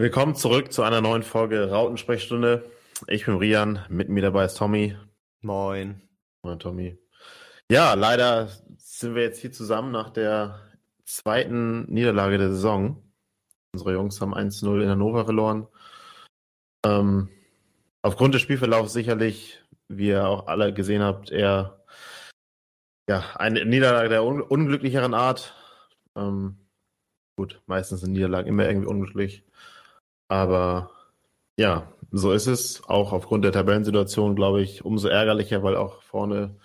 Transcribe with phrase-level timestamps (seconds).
[0.00, 2.64] Willkommen zurück zu einer neuen Folge Rautensprechstunde.
[3.06, 4.96] Ich bin Rian, mit mir dabei ist Tommy.
[5.42, 6.00] Moin.
[6.42, 6.98] Moin, Tommy.
[7.70, 10.58] Ja, leider sind wir jetzt hier zusammen nach der
[11.04, 13.12] zweiten Niederlage der Saison.
[13.74, 15.66] Unsere Jungs haben 1-0 in Hannover verloren.
[16.82, 17.28] Ähm,
[18.00, 21.84] aufgrund des Spielverlaufs sicherlich, wie ihr auch alle gesehen habt, eher
[23.06, 25.54] ja, eine Niederlage der un unglücklicheren Art.
[26.16, 26.56] Ähm,
[27.36, 29.44] gut, meistens sind Niederlagen immer irgendwie unglücklich.
[30.30, 30.92] Aber
[31.58, 32.88] ja, so ist es.
[32.88, 36.56] Auch aufgrund der Tabellensituation, glaube ich, umso ärgerlicher, weil auch vorne,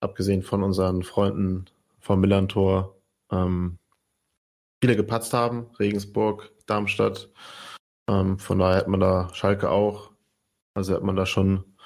[0.00, 1.66] abgesehen von unseren Freunden
[2.00, 2.96] vom Millantor,
[3.30, 3.78] ähm,
[4.82, 5.70] viele gepatzt haben.
[5.78, 7.30] Regensburg, Darmstadt.
[8.08, 10.10] Ähm, von daher hat man da Schalke auch.
[10.74, 11.76] Also hat man da schon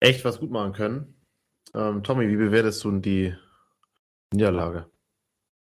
[0.00, 1.14] echt was gut machen können.
[1.72, 3.32] Ähm, Tommy, wie bewertest du die
[4.34, 4.90] Niederlage?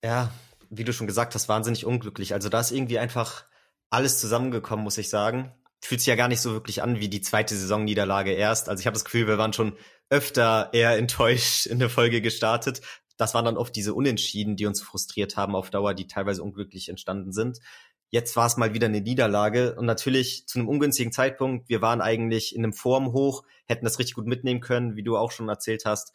[0.05, 0.31] Ja,
[0.71, 2.35] wie du schon gesagt hast, wahnsinnig unglücklich.
[2.35, 3.50] Also da ist irgendwie einfach
[3.91, 5.53] alles zusammengekommen, muss ich sagen.
[5.83, 8.69] Fühlt sich ja gar nicht so wirklich an wie die zweite Saisonniederlage erst.
[8.69, 9.77] Also ich habe das Gefühl, wir waren schon
[10.09, 12.81] öfter eher enttäuscht in der Folge gestartet.
[13.17, 16.89] Das waren dann oft diese Unentschieden, die uns frustriert haben auf Dauer, die teilweise unglücklich
[16.89, 17.61] entstanden sind.
[18.09, 21.69] Jetzt war es mal wieder eine Niederlage und natürlich zu einem ungünstigen Zeitpunkt.
[21.69, 25.31] Wir waren eigentlich in einem Formhoch, hätten das richtig gut mitnehmen können, wie du auch
[25.31, 26.13] schon erzählt hast.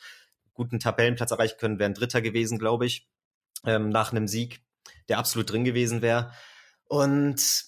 [0.54, 3.08] Guten Tabellenplatz erreichen können, wären Dritter gewesen, glaube ich,
[3.66, 4.62] ähm, nach einem Sieg,
[5.08, 6.34] der absolut drin gewesen wäre.
[6.88, 7.66] Und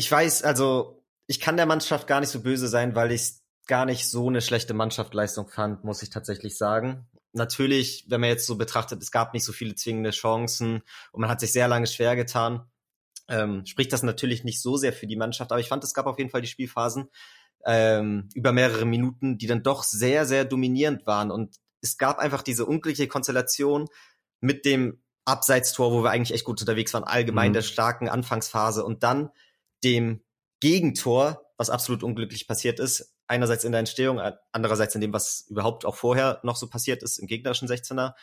[0.00, 3.34] ich weiß, also ich kann der Mannschaft gar nicht so böse sein, weil ich
[3.66, 7.06] gar nicht so eine schlechte Mannschaftsleistung fand, muss ich tatsächlich sagen.
[7.34, 11.28] Natürlich, wenn man jetzt so betrachtet, es gab nicht so viele zwingende Chancen und man
[11.28, 12.64] hat sich sehr lange schwer getan,
[13.28, 15.52] ähm, spricht das natürlich nicht so sehr für die Mannschaft.
[15.52, 17.10] Aber ich fand, es gab auf jeden Fall die Spielphasen
[17.66, 21.30] ähm, über mehrere Minuten, die dann doch sehr, sehr dominierend waren.
[21.30, 23.86] Und es gab einfach diese unglückliche Konstellation
[24.40, 27.54] mit dem Abseitstor, wo wir eigentlich echt gut unterwegs waren, allgemein mhm.
[27.54, 29.28] der starken Anfangsphase und dann
[29.84, 30.22] dem
[30.60, 33.14] Gegentor, was absolut unglücklich passiert ist.
[33.26, 34.20] Einerseits in der Entstehung,
[34.52, 38.14] andererseits in dem, was überhaupt auch vorher noch so passiert ist, im gegnerischen 16er.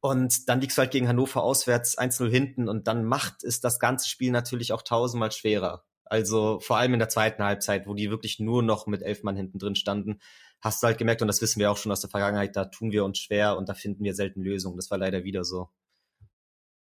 [0.00, 3.78] Und dann liegst du halt gegen Hannover auswärts 1-0 hinten und dann macht es das
[3.78, 5.84] ganze Spiel natürlich auch tausendmal schwerer.
[6.04, 9.36] Also vor allem in der zweiten Halbzeit, wo die wirklich nur noch mit elf Mann
[9.36, 10.20] hinten drin standen,
[10.60, 12.92] hast du halt gemerkt, und das wissen wir auch schon aus der Vergangenheit, da tun
[12.92, 14.76] wir uns schwer und da finden wir selten Lösungen.
[14.76, 15.70] Das war leider wieder so.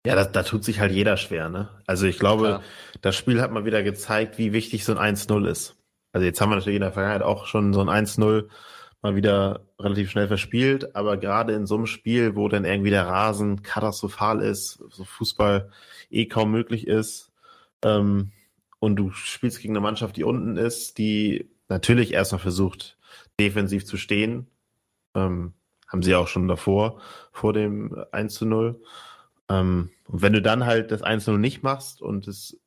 [0.07, 1.69] Ja, da, da tut sich halt jeder schwer, ne?
[1.85, 2.63] Also ich glaube, Klar.
[3.01, 5.75] das Spiel hat mal wieder gezeigt, wie wichtig so ein 1-0 ist.
[6.13, 8.47] Also jetzt haben wir natürlich in der Vergangenheit auch schon so ein 1-0
[9.01, 13.05] mal wieder relativ schnell verspielt, aber gerade in so einem Spiel, wo dann irgendwie der
[13.05, 15.69] Rasen katastrophal ist, so Fußball
[16.09, 17.31] eh kaum möglich ist,
[17.83, 18.31] ähm,
[18.79, 22.97] und du spielst gegen eine Mannschaft, die unten ist, die natürlich erstmal versucht,
[23.39, 24.47] defensiv zu stehen,
[25.15, 25.53] ähm,
[25.87, 27.01] haben sie auch schon davor,
[27.31, 28.81] vor dem 1 zu 0.
[29.49, 32.59] Ähm, und wenn du dann halt das 1-0 nicht machst und es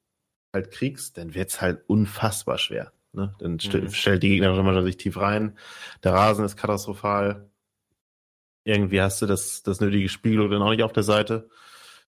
[0.53, 2.93] halt kriegst, dann wird's halt unfassbar schwer.
[3.12, 3.34] Ne?
[3.39, 3.91] Dann st mhm.
[3.91, 5.56] stellt die gegnerische Mannschaft sich tief rein.
[6.05, 7.49] Der Rasen ist katastrophal.
[8.65, 11.49] Irgendwie hast du das, das nötige Spiegel dann auch nicht auf der Seite.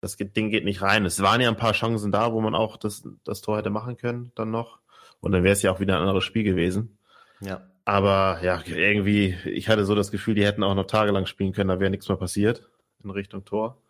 [0.01, 1.05] Das Ding geht nicht rein.
[1.05, 3.97] Es waren ja ein paar Chancen da, wo man auch das, das Tor hätte machen
[3.97, 4.79] können, dann noch.
[5.21, 6.99] Und dann wäre es ja auch wieder ein anderes Spiel gewesen.
[7.41, 7.67] Ja.
[7.85, 11.69] Aber ja, irgendwie, ich hatte so das Gefühl, die hätten auch noch tagelang spielen können,
[11.69, 12.69] da wäre nichts mehr passiert
[13.03, 13.81] in Richtung Tor.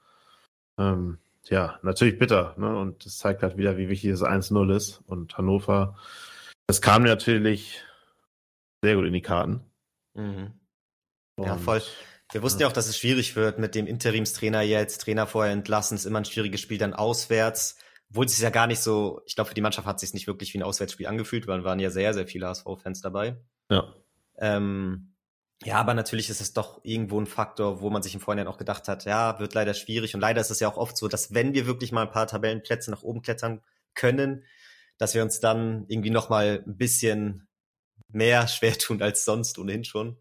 [0.78, 1.18] Ähm,
[1.48, 2.54] ja, natürlich bitter.
[2.58, 2.76] Ne?
[2.76, 5.02] Und das zeigt halt wieder, wie wichtig das 1-0 ist.
[5.06, 5.96] Und Hannover,
[6.66, 7.82] das kam natürlich
[8.82, 9.60] sehr gut in die Karten.
[10.14, 10.52] Mhm.
[11.38, 11.82] Ja, voll.
[12.32, 15.96] Wir wussten ja auch, dass es schwierig wird mit dem Interimstrainer jetzt, Trainer vorher entlassen,
[15.96, 17.78] ist immer ein schwieriges Spiel dann auswärts.
[18.10, 20.14] Obwohl es sich ja gar nicht so, ich glaube, für die Mannschaft hat es sich
[20.14, 23.36] nicht wirklich wie ein Auswärtsspiel angefühlt, weil waren ja sehr, sehr viele HSV-Fans dabei.
[23.70, 23.94] Ja.
[24.38, 25.15] Ähm,
[25.64, 28.58] ja, aber natürlich ist es doch irgendwo ein Faktor, wo man sich im Vorhinein auch
[28.58, 30.14] gedacht hat, ja, wird leider schwierig.
[30.14, 32.26] Und leider ist es ja auch oft so, dass wenn wir wirklich mal ein paar
[32.26, 33.62] Tabellenplätze nach oben klettern
[33.94, 34.44] können,
[34.98, 37.48] dass wir uns dann irgendwie noch mal ein bisschen
[38.08, 40.18] mehr schwer tun als sonst ohnehin schon.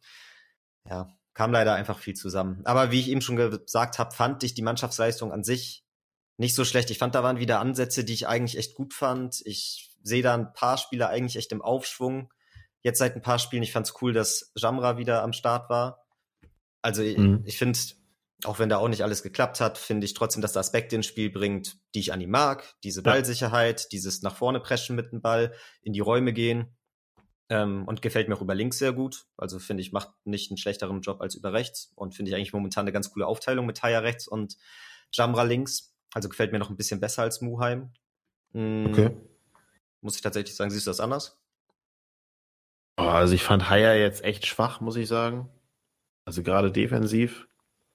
[0.89, 2.61] Ja, kam leider einfach viel zusammen.
[2.65, 5.83] Aber wie ich eben schon gesagt habe, fand ich die Mannschaftsleistung an sich
[6.37, 6.91] nicht so schlecht.
[6.91, 9.41] Ich fand, da waren wieder Ansätze, die ich eigentlich echt gut fand.
[9.45, 12.31] Ich sehe da ein paar Spieler eigentlich echt im Aufschwung
[12.85, 13.63] jetzt seit ein paar Spielen.
[13.63, 16.05] Ich fand es cool, dass Jamra wieder am Start war.
[16.83, 17.41] Also mhm.
[17.43, 17.79] ich, ich finde,
[18.43, 21.07] auch wenn da auch nicht alles geklappt hat, finde ich trotzdem, dass der Aspekt ins
[21.07, 22.75] Spiel bringt, die ich an ihm mag.
[22.83, 23.87] Diese Ballsicherheit, ja.
[23.91, 25.51] dieses nach vorne preschen mit dem Ball,
[25.81, 26.77] in die Räume gehen.
[27.49, 29.25] Ähm, und gefällt mir auch über links sehr gut.
[29.35, 31.91] Also finde ich, macht nicht einen schlechteren Job als über rechts.
[31.95, 34.57] Und finde ich eigentlich momentan eine ganz coole Aufteilung mit Taya rechts und
[35.11, 35.95] Jamra links.
[36.13, 37.93] Also gefällt mir noch ein bisschen besser als Muheim.
[38.53, 38.85] Mhm.
[38.91, 39.17] Okay.
[40.01, 41.39] Muss ich tatsächlich sagen, siehst du das anders?
[42.97, 45.49] Oh, also ich fand Haier jetzt echt schwach, muss ich sagen.
[46.25, 47.47] Also gerade defensiv.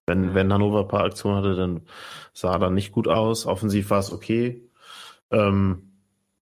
[0.07, 0.35] Wenn, mhm.
[0.35, 1.87] wenn Hannover ein paar Aktionen hatte, dann
[2.33, 3.47] sah er dann nicht gut aus.
[3.47, 4.69] Offensiv war es okay.
[5.31, 5.93] Ähm,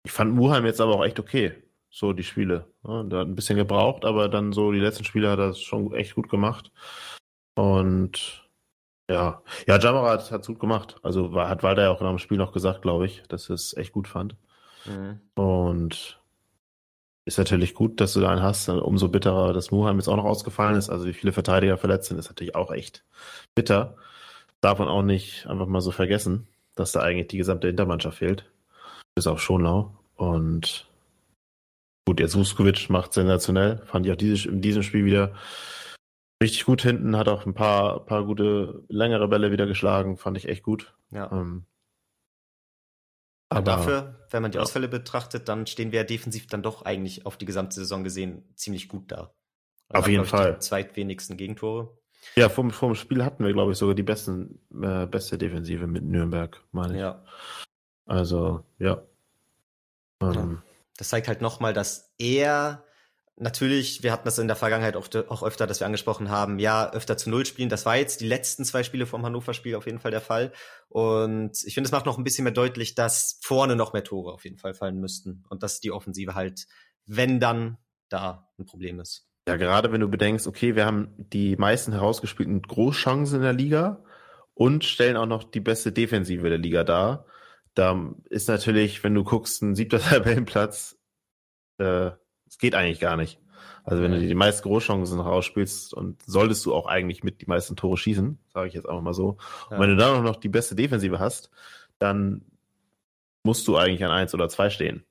[0.05, 1.53] Ich fand Muheim jetzt aber auch echt okay.
[1.89, 2.67] So die Spiele.
[2.85, 5.61] Ja, der hat ein bisschen gebraucht, aber dann so die letzten Spiele hat er das
[5.61, 6.71] schon echt gut gemacht.
[7.55, 8.49] Und
[9.09, 10.97] ja, ja, Jamarat hat es gut gemacht.
[11.03, 13.55] Also war, hat Walter ja auch nach dem Spiel noch gesagt, glaube ich, dass er
[13.55, 14.35] es echt gut fand.
[14.85, 15.21] Mhm.
[15.35, 16.22] Und
[17.25, 18.67] ist natürlich gut, dass du da einen hast.
[18.69, 20.89] Umso bitterer, dass Muheim jetzt auch noch ausgefallen ist.
[20.89, 23.05] Also wie viele Verteidiger verletzt sind, ist natürlich auch echt
[23.55, 23.95] bitter.
[24.61, 28.51] Darf man auch nicht einfach mal so vergessen, dass da eigentlich die gesamte Hintermannschaft fehlt.
[29.15, 29.95] Bis auf Schonlau.
[30.15, 30.87] Und
[32.05, 33.81] gut, jetzt Vuskovic macht sensationell.
[33.85, 35.33] Fand ich auch dieses, in diesem Spiel wieder
[36.41, 37.15] richtig gut hinten.
[37.15, 40.17] Hat auch ein paar, paar gute, längere Bälle wieder geschlagen.
[40.17, 40.93] Fand ich echt gut.
[41.11, 41.31] Ja.
[41.31, 41.65] Ähm,
[43.57, 44.61] aber dafür, wenn man die ja.
[44.61, 48.43] Ausfälle betrachtet, dann stehen wir ja defensiv dann doch eigentlich auf die gesamte Saison gesehen
[48.55, 49.33] ziemlich gut da.
[49.89, 50.53] Also auf jeden Fall.
[50.53, 51.97] Die zweitwenigsten Gegentore.
[52.35, 56.03] Ja, vom, vom Spiel hatten wir, glaube ich, sogar die besten, äh, beste Defensive mit
[56.03, 56.99] Nürnberg, meine ich.
[56.99, 57.23] Ja.
[58.05, 59.03] Also, ja.
[60.21, 60.63] Ähm, ja.
[60.97, 62.83] Das zeigt halt nochmal, dass er
[63.35, 66.91] natürlich, wir hatten das in der Vergangenheit auch, auch öfter, dass wir angesprochen haben, ja,
[66.91, 67.69] öfter zu Null spielen.
[67.69, 70.51] Das war jetzt die letzten zwei Spiele vom Hannover-Spiel auf jeden Fall der Fall.
[70.89, 74.33] Und ich finde, es macht noch ein bisschen mehr deutlich, dass vorne noch mehr Tore
[74.33, 75.43] auf jeden Fall fallen müssten.
[75.49, 76.65] Und dass die Offensive halt,
[77.05, 77.77] wenn dann,
[78.09, 79.27] da ein Problem ist.
[79.47, 84.03] Ja, gerade wenn du bedenkst, okay, wir haben die meisten herausgespielten Großchancen in der Liga
[84.53, 87.25] und stellen auch noch die beste Defensive der Liga dar.
[87.73, 90.97] Da ist natürlich, wenn du guckst, ein siebter Tabellenplatz,
[91.79, 92.11] äh,
[92.53, 93.39] es geht eigentlich gar nicht.
[93.83, 97.75] Also wenn du die meisten Großchancen rausspielst und solltest du auch eigentlich mit die meisten
[97.75, 99.37] Tore schießen, sage ich jetzt einfach mal so.
[99.71, 99.77] Ja.
[99.77, 101.49] Und wenn du dann auch noch die beste Defensive hast,
[101.97, 102.45] dann
[103.41, 105.03] musst du eigentlich an eins oder zwei stehen.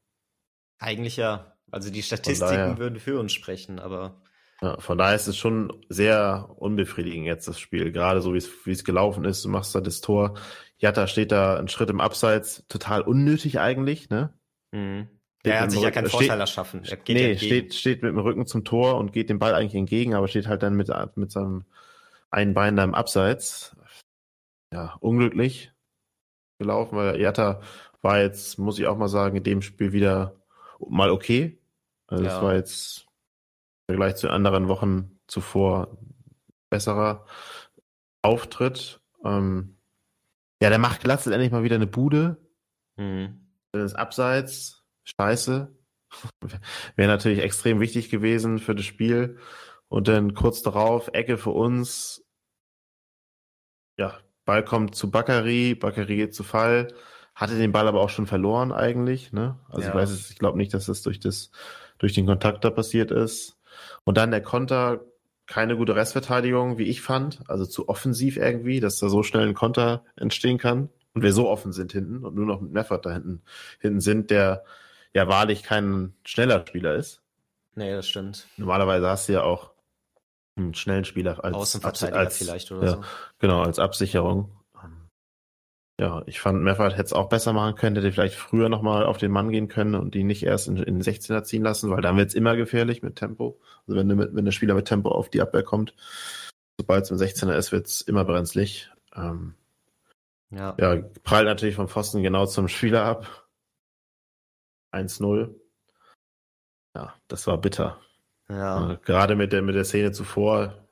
[0.78, 1.56] Eigentlich ja.
[1.72, 4.22] Also die Statistiken daher, würden für uns sprechen, aber.
[4.60, 7.90] Ja, von daher ist es schon sehr unbefriedigend jetzt das Spiel.
[7.90, 9.44] Gerade so wie es, wie es gelaufen ist.
[9.44, 10.38] Du machst da das Tor.
[10.78, 12.64] Jatta steht da einen Schritt im Abseits.
[12.68, 14.32] Total unnötig eigentlich, ne?
[14.70, 15.08] Mhm.
[15.44, 16.84] Der hat sich ja keinen Vorteil erschaffen.
[16.84, 20.14] Er nee, steht, steht mit dem Rücken zum Tor und geht dem Ball eigentlich entgegen,
[20.14, 21.64] aber steht halt dann mit, mit seinem
[22.30, 23.76] einen Bein da im Abseits.
[24.72, 25.72] Ja, unglücklich
[26.58, 27.60] gelaufen, weil Jatta
[28.00, 30.36] war jetzt, muss ich auch mal sagen, in dem Spiel wieder
[30.88, 31.58] mal okay.
[32.06, 33.06] Also es war jetzt
[33.88, 35.96] im Vergleich zu anderen Wochen zuvor
[36.70, 37.26] besserer
[38.22, 39.00] Auftritt.
[39.24, 39.76] Ähm,
[40.62, 42.36] ja, der macht Glatzel endlich mal wieder eine Bude.
[42.96, 43.46] Mhm.
[43.72, 45.75] Das Abseits scheiße.
[46.96, 49.38] Wäre natürlich extrem wichtig gewesen für das Spiel.
[49.88, 52.25] Und dann kurz darauf, Ecke für uns.
[53.99, 56.88] Ja, Ball kommt zu Bakary, Bakary geht zu Fall.
[57.34, 59.32] Hatte den Ball aber auch schon verloren eigentlich.
[59.32, 59.58] Ne?
[59.69, 59.88] Also ja.
[59.88, 61.50] ich weiß es, ich glaube nicht, dass das durch, das
[61.98, 63.58] durch den Kontakt da passiert ist.
[64.05, 65.05] Und dann der Konter,
[65.46, 67.40] keine gute Restverteidigung, wie ich fand.
[67.48, 70.88] Also zu offensiv irgendwie, dass da so schnell ein Konter entstehen kann.
[71.14, 73.43] Und wir so offen sind hinten und nur noch mit Meffert da hinten,
[73.78, 74.64] hinten sind, der
[75.14, 77.22] ja wahrlich kein schneller Spieler ist.
[77.74, 78.46] Nee, das stimmt.
[78.56, 79.70] Normalerweise hast du ja auch
[80.56, 83.04] einen schnellen Spieler als Außenverteidiger als, vielleicht oder ja, so.
[83.38, 84.50] Genau, als Absicherung.
[86.00, 89.18] Ja, ich fand, Meffert hätte es auch besser machen können, hätte vielleicht früher nochmal auf
[89.18, 92.00] den Mann gehen können und ihn nicht erst in, in den 16er ziehen lassen, weil
[92.00, 93.60] dann wird es immer gefährlich mit Tempo.
[93.86, 95.94] Also wenn, mit, wenn der Spieler mit Tempo auf die Abwehr kommt,
[96.76, 98.90] sobald es im 16er ist, wird es immer brenzlig.
[99.14, 99.54] Ähm,
[100.50, 100.74] ja.
[100.78, 103.41] ja, prallt natürlich vom Pfosten genau zum Spieler ab.
[104.92, 105.54] 1-0.
[106.94, 108.00] Ja, das war bitter.
[108.48, 108.98] Ja.
[109.05, 110.86] Gerade mit der, mit der Szene zuvor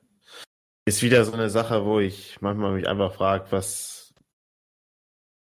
[0.85, 4.13] ist wieder so eine Sache, wo ich manchmal mich einfach frage, was,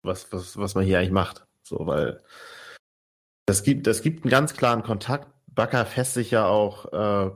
[0.04, 1.46] was, was, was man hier eigentlich macht.
[1.62, 2.24] So, weil
[3.46, 5.28] das gibt, das gibt einen ganz klaren Kontakt.
[5.48, 7.32] Bakker fässt sich ja auch äh,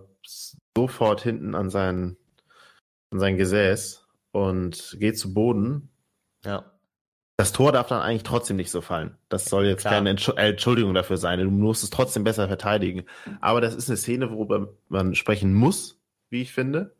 [0.75, 2.17] sofort hinten an sein,
[3.11, 5.89] an sein Gesäß und geht zu Boden.
[6.43, 6.72] Ja.
[7.35, 9.17] Das Tor darf dann eigentlich trotzdem nicht so fallen.
[9.27, 9.95] Das soll jetzt Klar.
[9.95, 11.39] keine äh, Entschuldigung dafür sein.
[11.39, 13.05] Du musst es trotzdem besser verteidigen.
[13.41, 15.99] Aber das ist eine Szene, worüber man sprechen muss,
[16.29, 16.95] wie ich finde.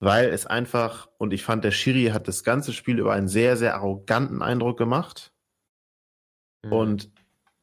[0.00, 3.56] Weil es einfach, und ich fand, der Schiri hat das ganze Spiel über einen sehr,
[3.56, 5.32] sehr arroganten Eindruck gemacht.
[6.62, 6.72] Mhm.
[6.72, 7.10] Und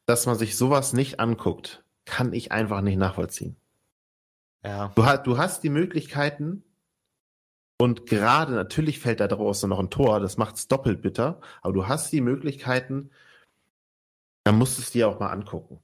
[0.06, 3.56] dass man sich sowas nicht anguckt, kann ich einfach nicht nachvollziehen.
[4.64, 4.92] Ja.
[4.94, 6.64] Du, du hast die Möglichkeiten,
[7.80, 11.72] und gerade natürlich fällt da draußen noch ein Tor, das macht es doppelt bitter, aber
[11.72, 13.10] du hast die Möglichkeiten,
[14.44, 15.78] dann musst du es dir auch mal angucken.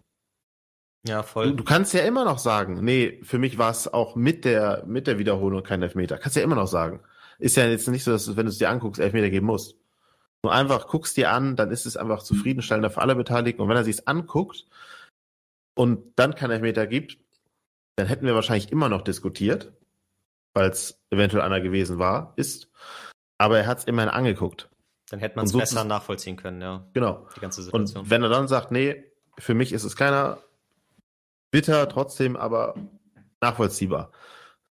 [1.06, 1.50] Ja, voll.
[1.50, 4.84] Du, du kannst ja immer noch sagen, nee, für mich war es auch mit der,
[4.86, 6.16] mit der Wiederholung kein Elfmeter.
[6.18, 7.00] Kannst ja immer noch sagen.
[7.38, 9.76] Ist ja jetzt nicht so, dass du, wenn du es dir anguckst, Elfmeter geben musst.
[10.42, 13.62] Nur einfach guckst dir an, dann ist es einfach zufriedenstellender für alle Beteiligten.
[13.62, 14.66] Und wenn er sich anguckt
[15.74, 17.18] und dann kein Elfmeter gibt,
[17.96, 19.72] dann hätten wir wahrscheinlich immer noch diskutiert
[20.54, 22.70] weil es eventuell einer gewesen war, ist.
[23.38, 24.70] Aber er hat es immerhin angeguckt.
[25.10, 26.86] Dann hätte man es so besser nachvollziehen können, ja.
[26.94, 27.28] Genau.
[27.36, 28.04] Die ganze Situation.
[28.04, 29.04] Und wenn er dann sagt, nee,
[29.38, 30.38] für mich ist es keiner
[31.50, 32.74] bitter, trotzdem aber
[33.40, 34.12] nachvollziehbar.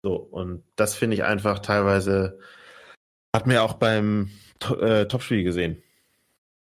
[0.02, 2.38] So, und das finde ich einfach teilweise,
[3.34, 4.30] hat mir auch beim
[4.80, 5.82] äh, Topspiel gesehen.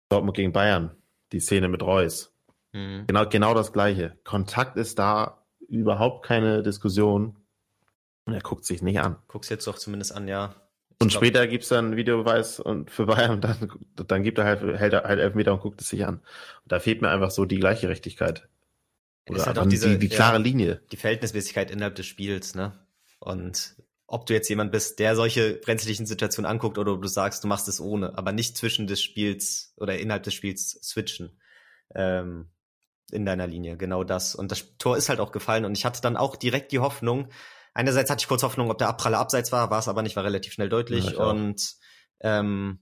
[0.09, 0.95] Dortmund gegen Bayern,
[1.33, 2.33] die Szene mit Reus.
[2.73, 3.05] Mhm.
[3.07, 4.19] Genau, genau das Gleiche.
[4.23, 7.37] Kontakt ist da, überhaupt keine Diskussion.
[8.27, 9.17] Und er guckt sich nicht an.
[9.29, 10.55] Guck's jetzt doch zumindest an, ja.
[10.91, 14.45] Ich und glaub, später gibt's dann Videobeweis und für Bayern und dann, dann gibt er
[14.45, 16.17] halt, hält er halt Elfmeter und guckt es sich an.
[16.17, 18.49] Und da fehlt mir einfach so die Gleichgerechtigkeit.
[19.29, 20.83] Oder halt auch diese, die, die klare ja, Linie.
[20.93, 22.73] Die Verhältnismäßigkeit innerhalb des Spiels, ne?
[23.19, 27.49] Und ob du jetzt jemand bist, der solche brenzlichen Situationen anguckt oder du sagst, du
[27.49, 31.41] machst es ohne, aber nicht zwischen des Spiels oder innerhalb des Spiels switchen.
[31.95, 32.51] Ähm,
[33.11, 34.35] in deiner Linie, genau das.
[34.35, 37.29] Und das Tor ist halt auch gefallen und ich hatte dann auch direkt die Hoffnung,
[37.77, 40.25] einerseits hatte ich kurz Hoffnung, ob der Abpraller abseits war, war es aber nicht, war
[40.25, 41.77] relativ schnell deutlich ja, und
[42.21, 42.81] ähm,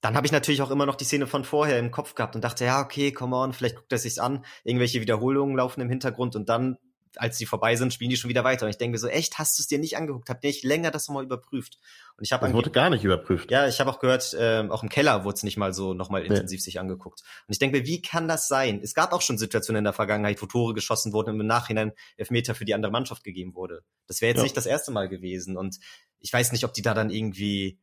[0.00, 2.44] dann habe ich natürlich auch immer noch die Szene von vorher im Kopf gehabt und
[2.44, 4.44] dachte, ja, okay, come on, vielleicht guckt er sich's an.
[4.62, 6.76] Irgendwelche Wiederholungen laufen im Hintergrund und dann
[7.16, 8.66] als die vorbei sind, spielen die schon wieder weiter.
[8.66, 10.28] Und ich denke mir so, echt, hast du es dir nicht angeguckt?
[10.28, 11.78] Habt ihr nicht länger das nochmal überprüft?
[12.16, 13.50] Und ich habe wurde gar nicht überprüft.
[13.50, 16.22] Ja, ich habe auch gehört, ähm, auch im Keller wurde es nicht mal so nochmal
[16.22, 16.28] nee.
[16.28, 17.20] intensiv sich angeguckt.
[17.20, 18.80] Und ich denke mir, wie kann das sein?
[18.82, 21.92] Es gab auch schon Situationen in der Vergangenheit, wo Tore geschossen wurden und im Nachhinein
[22.16, 23.82] Elfmeter für die andere Mannschaft gegeben wurde.
[24.06, 24.44] Das wäre jetzt ja.
[24.44, 25.56] nicht das erste Mal gewesen.
[25.56, 25.78] Und
[26.18, 27.78] ich weiß nicht, ob die da dann irgendwie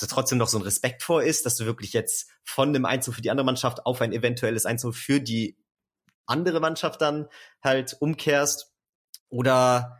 [0.00, 3.14] so trotzdem noch so ein Respekt vor ist, dass du wirklich jetzt von einem Einzug
[3.14, 5.58] für die andere Mannschaft auf ein eventuelles Einzug für die
[6.26, 7.28] andere Mannschaft dann
[7.62, 8.72] halt umkehrst
[9.28, 9.96] oder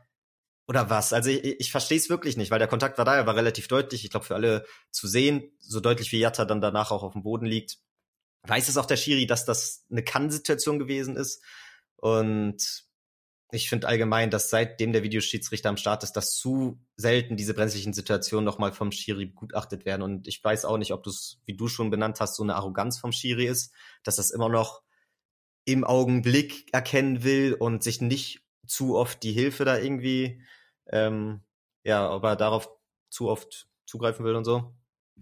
[0.67, 1.13] oder was?
[1.13, 3.67] Also ich, ich verstehe es wirklich nicht, weil der Kontakt war da, er war relativ
[3.67, 4.05] deutlich.
[4.05, 7.25] Ich glaube, für alle zu sehen, so deutlich wie Jatta dann danach auch auf dem
[7.25, 7.79] Boden liegt,
[8.45, 11.43] weiß es auch der Schiri, dass das eine Kann-Situation gewesen ist.
[11.97, 12.85] Und
[13.53, 17.93] ich finde allgemein, dass seitdem der Videoschiedsrichter am Start ist, dass zu selten diese brenzlichen
[17.93, 20.03] Situationen nochmal vom Schiri begutachtet werden.
[20.03, 21.11] Und ich weiß auch nicht, ob du
[21.47, 23.75] wie du schon benannt hast, so eine Arroganz vom Schiri ist,
[24.05, 24.83] dass das immer noch
[25.73, 30.43] im Augenblick erkennen will und sich nicht zu oft die Hilfe da irgendwie,
[30.89, 31.41] ähm,
[31.85, 32.71] ja, ob er darauf
[33.11, 34.75] zu oft zugreifen will und so.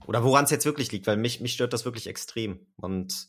[0.06, 2.66] Oder woran es jetzt wirklich liegt, weil mich, mich stört das wirklich extrem.
[2.76, 3.28] Und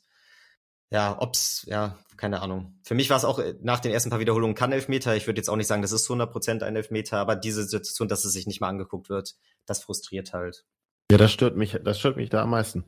[0.91, 2.79] ja, ob's, ja, keine Ahnung.
[2.83, 5.15] Für mich war es auch äh, nach den ersten paar Wiederholungen kein Elfmeter.
[5.15, 8.25] Ich würde jetzt auch nicht sagen, das ist 100% ein Elfmeter, aber diese Situation, dass
[8.25, 9.35] es sich nicht mal angeguckt wird,
[9.65, 10.65] das frustriert halt.
[11.11, 12.85] Ja, das stört mich, das stört mich da am meisten.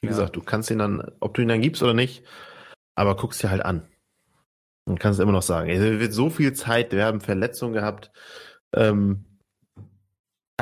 [0.00, 0.12] Wie ja.
[0.12, 2.24] gesagt, du kannst ihn dann, ob du ihn dann gibst oder nicht,
[2.94, 3.88] aber guckst dir halt an.
[4.84, 8.10] Und kannst immer noch sagen, es wird so viel Zeit, wir haben Verletzungen gehabt.
[8.74, 9.24] Ähm,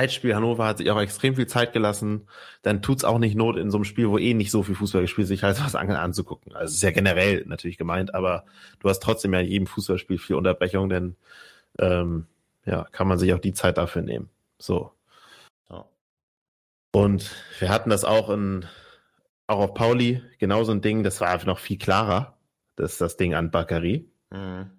[0.00, 2.28] Zeitspiel Hannover hat sich auch extrem viel Zeit gelassen.
[2.62, 5.02] Dann tut's auch nicht Not in so einem Spiel, wo eh nicht so viel Fußball
[5.02, 6.54] gespielt sich halt was anzugucken.
[6.54, 8.44] Also ist ja generell natürlich gemeint, aber
[8.78, 11.16] du hast trotzdem ja in jedem Fußballspiel viel Unterbrechung, denn
[11.78, 12.26] ähm,
[12.64, 14.30] ja, kann man sich auch die Zeit dafür nehmen.
[14.58, 14.92] So.
[15.68, 15.86] Ja.
[16.92, 18.66] Und wir hatten das auch in
[19.50, 22.38] auch auf Pauli, genau so ein Ding, das war einfach noch viel klarer.
[22.76, 24.10] Das ist das Ding an Bakary.
[24.30, 24.70] Mhm.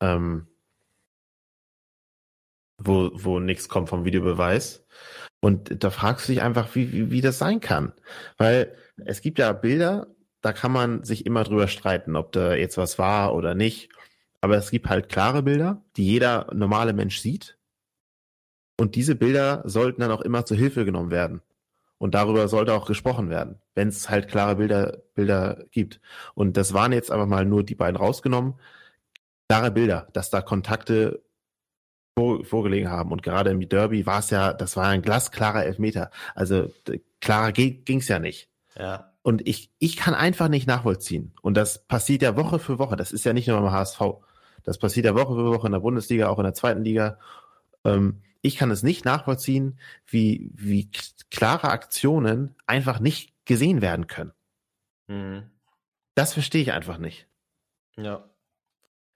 [0.00, 0.46] Ähm,
[2.78, 4.86] wo, wo nichts kommt vom Videobeweis.
[5.40, 7.92] Und da fragst du dich einfach, wie, wie, wie das sein kann.
[8.38, 10.08] Weil es gibt ja Bilder,
[10.40, 13.90] da kann man sich immer drüber streiten, ob da jetzt was war oder nicht.
[14.40, 17.58] Aber es gibt halt klare Bilder, die jeder normale Mensch sieht.
[18.78, 21.42] Und diese Bilder sollten dann auch immer zur Hilfe genommen werden.
[21.98, 26.00] Und darüber sollte auch gesprochen werden, wenn es halt klare Bilder, Bilder gibt.
[26.34, 28.54] Und das waren jetzt aber mal nur die beiden rausgenommen.
[29.48, 31.22] Klare Bilder, dass da Kontakte
[32.18, 33.12] vor, vorgelegen haben.
[33.12, 36.10] Und gerade im Derby war es ja, das war ein glasklarer Elfmeter.
[36.34, 36.70] Also
[37.20, 38.50] klarer ging es ja nicht.
[38.78, 39.12] Ja.
[39.22, 41.32] Und ich, ich kann einfach nicht nachvollziehen.
[41.42, 42.96] Und das passiert ja Woche für Woche.
[42.96, 44.00] Das ist ja nicht nur beim HSV.
[44.62, 47.18] Das passiert ja Woche für Woche in der Bundesliga, auch in der zweiten Liga.
[47.84, 50.90] Ähm, ich kann es nicht nachvollziehen, wie, wie
[51.30, 54.32] klare Aktionen einfach nicht gesehen werden können.
[55.08, 55.50] Mhm.
[56.14, 57.26] Das verstehe ich einfach nicht.
[57.96, 58.04] Ja.
[58.04, 58.30] ja.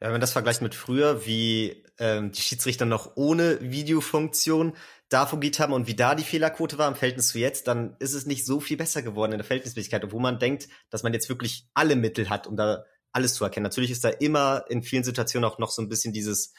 [0.01, 4.75] Wenn man das vergleicht mit früher, wie ähm, die Schiedsrichter noch ohne Videofunktion
[5.09, 8.15] da fungiert haben und wie da die Fehlerquote war im Verhältnis zu jetzt, dann ist
[8.15, 11.29] es nicht so viel besser geworden in der Verhältnismäßigkeit, obwohl man denkt, dass man jetzt
[11.29, 13.65] wirklich alle Mittel hat, um da alles zu erkennen.
[13.65, 16.55] Natürlich ist da immer in vielen Situationen auch noch so ein bisschen dieses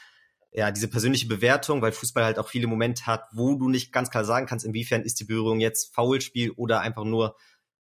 [0.51, 4.10] ja, diese persönliche Bewertung, weil Fußball halt auch viele Momente hat, wo du nicht ganz
[4.10, 7.38] klar sagen kannst, inwiefern ist die Berührung jetzt Foulspiel oder einfach nur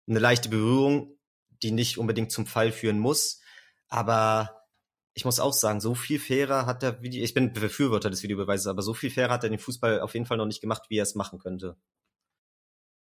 [0.07, 1.17] eine leichte Berührung,
[1.63, 3.41] die nicht unbedingt zum Fall führen muss.
[3.88, 4.65] Aber
[5.13, 8.67] ich muss auch sagen, so viel fairer hat der Video, ich bin Befürworter des Videobeweises,
[8.67, 10.97] aber so viel fairer hat er den Fußball auf jeden Fall noch nicht gemacht, wie
[10.97, 11.77] er es machen könnte.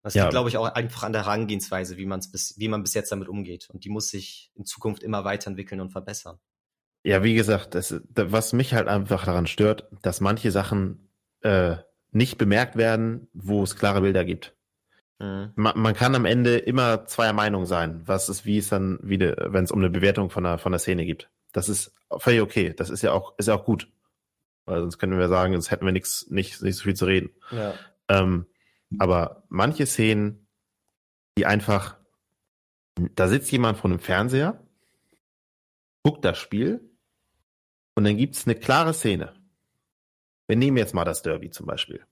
[0.03, 0.25] Das ja.
[0.25, 3.13] liegt, glaube ich, auch einfach an der Herangehensweise, wie, man's bis, wie man bis jetzt
[3.13, 3.71] damit umgeht.
[3.71, 6.41] Und die muss sich in Zukunft immer weiterentwickeln und verbessern.
[7.05, 11.09] Ja, wie gesagt, das, was mich halt einfach daran stört, dass manche Sachen
[11.41, 11.77] äh,
[12.13, 14.55] nicht bemerkt werden, wo es klare Bilder gibt.
[15.19, 15.53] Mhm.
[15.57, 19.53] Man, man, kann am Ende immer zweier Meinung sein, was ist, wie es dann wieder,
[19.53, 21.29] wenn es um eine Bewertung von der, von der Szene gibt.
[21.53, 22.73] Das ist völlig okay.
[22.73, 23.89] Das ist ja auch, ist ja auch gut.
[24.65, 27.31] Weil sonst können wir sagen, sonst hätten wir nichts, nicht, nicht so viel zu reden.
[27.51, 27.75] Ja.
[28.09, 28.47] Ähm,
[28.99, 30.47] aber manche Szenen,
[31.37, 31.97] die einfach,
[33.17, 34.63] da sitzt jemand vor einem Fernseher,
[36.05, 36.92] guckt das Spiel
[37.95, 39.35] und dann gibt es eine klare Szene.
[40.47, 42.05] Wir nehmen jetzt mal das Derby zum Beispiel.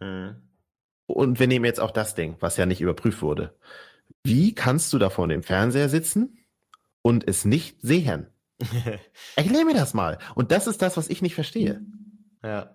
[0.00, 0.42] Mhm.
[1.06, 3.56] Und wir nehmen jetzt auch das Ding, was ja nicht überprüft wurde.
[4.22, 6.38] Wie kannst du da vor dem Fernseher sitzen
[7.02, 8.28] und es nicht sehen?
[9.36, 10.18] Erklär mir das mal.
[10.34, 11.82] Und das ist das, was ich nicht verstehe.
[12.42, 12.74] Ja.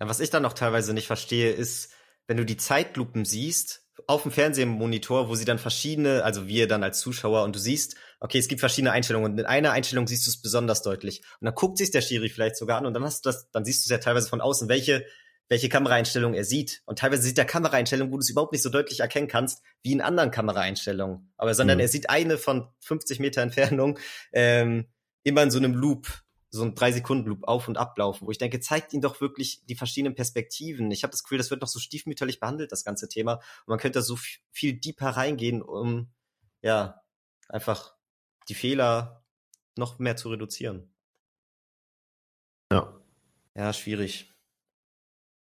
[0.00, 1.92] Ja, was ich dann noch teilweise nicht verstehe, ist,
[2.26, 6.82] wenn du die Zeitlupen siehst, auf dem Fernsehmonitor, wo sie dann verschiedene, also wir dann
[6.82, 10.26] als Zuschauer und du siehst, okay, es gibt verschiedene Einstellungen und in einer Einstellung siehst
[10.26, 11.20] du es besonders deutlich.
[11.40, 13.66] Und dann guckt sich der Schiri vielleicht sogar an und dann hast du das, dann
[13.66, 15.04] siehst du es ja teilweise von außen, welche
[15.50, 16.82] welche Kameraeinstellung er sieht.
[16.84, 19.92] Und teilweise sieht er Kameraeinstellungen, wo du es überhaupt nicht so deutlich erkennen kannst, wie
[19.92, 21.32] in anderen Kameraeinstellungen.
[21.36, 21.82] Aber sondern mhm.
[21.82, 23.98] er sieht eine von 50 Meter Entfernung
[24.32, 24.86] ähm,
[25.22, 28.38] immer in so einem Loop, so ein drei Sekunden Loop auf und ablaufen, wo ich
[28.38, 30.90] denke, zeigt ihn doch wirklich die verschiedenen Perspektiven.
[30.90, 33.34] Ich habe das Gefühl, das wird noch so stiefmütterlich behandelt, das ganze Thema.
[33.34, 34.16] Und man könnte da so
[34.50, 36.10] viel deeper reingehen, um
[36.62, 37.02] ja
[37.48, 37.94] einfach
[38.48, 39.24] die Fehler
[39.76, 40.90] noch mehr zu reduzieren.
[42.72, 42.94] Ja.
[43.54, 44.32] Ja, schwierig.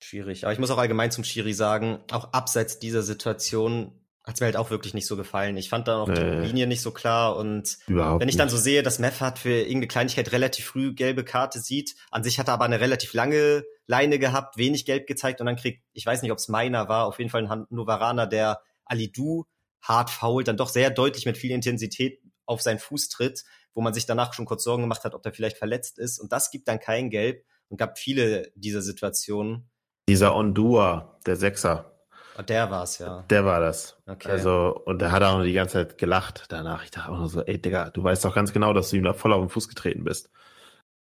[0.01, 0.45] Schwierig.
[0.45, 4.45] Aber ich muss auch allgemein zum Schiri sagen, auch abseits dieser Situation hat es mir
[4.45, 5.57] halt auch wirklich nicht so gefallen.
[5.57, 6.15] Ich fand da auch nee.
[6.15, 9.49] die Linie nicht so klar und Überhaupt wenn ich dann so sehe, dass Meffert für
[9.49, 13.65] irgendeine Kleinigkeit relativ früh gelbe Karte sieht, an sich hat er aber eine relativ lange
[13.87, 17.07] Leine gehabt, wenig gelb gezeigt und dann kriegt, ich weiß nicht, ob es meiner war,
[17.07, 19.45] auf jeden Fall ein Novaraner, der Alidu
[19.81, 23.43] hart fault, dann doch sehr deutlich mit viel Intensität auf seinen Fuß tritt,
[23.73, 26.31] wo man sich danach schon kurz Sorgen gemacht hat, ob der vielleicht verletzt ist und
[26.31, 29.69] das gibt dann kein Gelb und gab viele dieser Situationen
[30.07, 31.98] dieser Ondua, der Sechser.
[32.39, 33.25] Oh, der war's, ja.
[33.29, 34.01] Der war das.
[34.07, 34.29] Okay.
[34.29, 36.83] Also, und der hat auch noch die ganze Zeit gelacht danach.
[36.85, 39.03] Ich dachte auch nur so, ey, Digga, du weißt doch ganz genau, dass du ihm
[39.03, 40.31] da voll auf den Fuß getreten bist.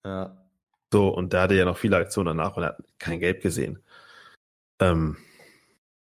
[0.04, 0.36] Ja.
[0.92, 3.84] So, und der hatte ja noch viele Aktionen danach und er hat kein Gelb gesehen.
[4.80, 5.18] Ähm,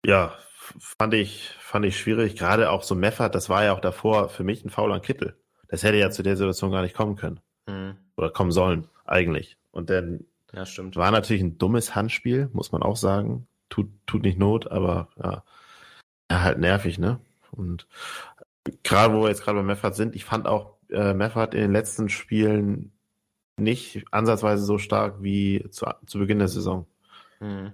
[0.04, 0.34] ja,
[0.80, 2.36] fand ich, fand ich schwierig.
[2.36, 5.38] Gerade auch so Meffert, das war ja auch davor für mich ein Foul an Kittel.
[5.68, 7.40] Das hätte ja zu der Situation gar nicht kommen können.
[7.68, 7.98] Mhm.
[8.18, 9.58] Oder kommen sollen, eigentlich.
[9.72, 10.96] Und dann ja, stimmt.
[10.96, 13.48] War natürlich ein dummes Handspiel, muss man auch sagen.
[13.70, 15.44] Tut, tut nicht Not, aber ja,
[16.32, 17.20] ja halt nervig, ne?
[17.52, 17.88] Und
[18.84, 21.72] gerade wo wir jetzt gerade bei Meffert sind, ich fand auch äh, Meffert in den
[21.72, 22.92] letzten Spielen
[23.58, 26.88] nicht ansatzweise so stark wie zu, zu Beginn der Saison.
[27.40, 27.74] Hm.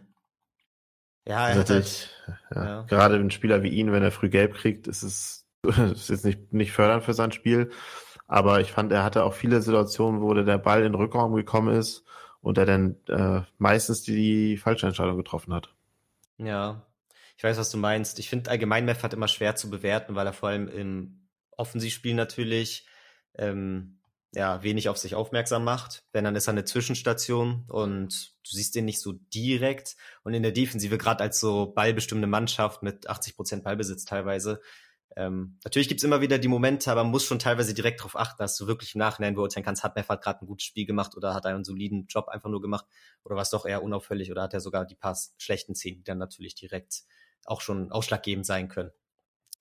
[1.27, 2.09] Ja, er hat halt,
[2.53, 2.81] ja, ja.
[2.83, 5.45] gerade ein Spieler wie ihn, wenn er früh gelb kriegt, ist es
[5.93, 7.71] ist jetzt nicht, nicht fördernd für sein Spiel.
[8.27, 11.75] Aber ich fand, er hatte auch viele Situationen, wo der Ball in den Rückraum gekommen
[11.75, 12.03] ist
[12.41, 15.73] und er dann äh, meistens die, die falsche Entscheidung getroffen hat.
[16.37, 16.85] Ja,
[17.37, 18.19] ich weiß, was du meinst.
[18.19, 22.13] Ich finde allgemein Meff hat immer schwer zu bewerten, weil er vor allem im Offensivspiel
[22.13, 22.87] natürlich
[23.37, 23.99] ähm,
[24.33, 26.03] ja wenig auf sich aufmerksam macht.
[26.11, 29.95] Wenn dann ist er eine Zwischenstation und du siehst den nicht so direkt.
[30.23, 34.61] Und in der Defensive gerade als so ballbestimmende Mannschaft mit 80 Prozent Ballbesitz teilweise
[35.15, 38.37] ähm, natürlich gibt's immer wieder die Momente, aber man muss schon teilweise direkt darauf achten,
[38.37, 41.33] dass du wirklich im Nachhinein beurteilen kannst, hat Meffert gerade ein gutes Spiel gemacht oder
[41.33, 42.85] hat er einen soliden Job einfach nur gemacht
[43.23, 46.03] oder war es doch eher unauffällig oder hat er sogar die paar schlechten Szenen, die
[46.03, 47.03] dann natürlich direkt
[47.45, 48.91] auch schon ausschlaggebend sein können.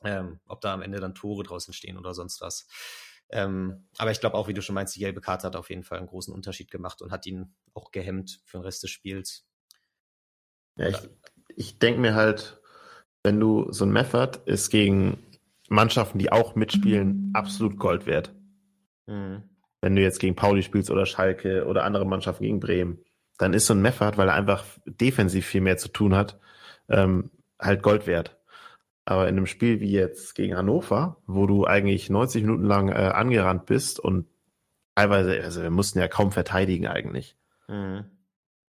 [0.03, 2.67] Ähm, ob da am Ende dann Tore draußen stehen oder sonst was.
[3.31, 5.85] Ähm, aber ich glaube auch, wie du schon meinst, die gelbe Karte hat auf jeden
[5.85, 9.47] Fall einen großen Unterschied gemacht und hat ihn auch gehemmt für den Rest des Spiels.
[10.77, 10.99] Ja, ich,
[11.49, 12.61] ich denke mir halt,
[13.23, 15.19] wenn du so ein Method ist gegen
[15.75, 18.35] Mannschaften, die auch mitspielen, absolut Gold wert.
[19.07, 19.43] Mhm.
[19.81, 23.05] Wenn du jetzt gegen Pauli spielst oder Schalke oder andere Mannschaften gegen Bremen,
[23.39, 26.39] dann ist so ein Meffert, weil er einfach defensiv viel mehr zu tun hat,
[26.89, 28.39] ähm, halt Gold wert.
[29.05, 33.11] Aber in einem Spiel wie jetzt gegen Hannover, wo du eigentlich 90 Minuten lang äh,
[33.13, 34.27] angerannt bist und
[34.95, 37.37] teilweise, also wir mussten ja kaum verteidigen eigentlich.
[37.69, 38.05] Mhm.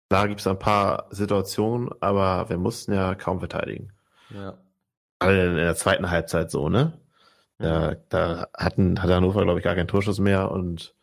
[0.09, 3.93] Da gibt es ein paar Situationen, aber wir mussten ja kaum verteidigen.
[4.31, 4.59] Ja
[5.23, 7.01] in der zweiten Halbzeit so, ne?
[7.59, 7.97] Da, mhm.
[8.11, 10.95] da hatten, hatte Hannover, glaube ich, gar keinen Torschuss mehr und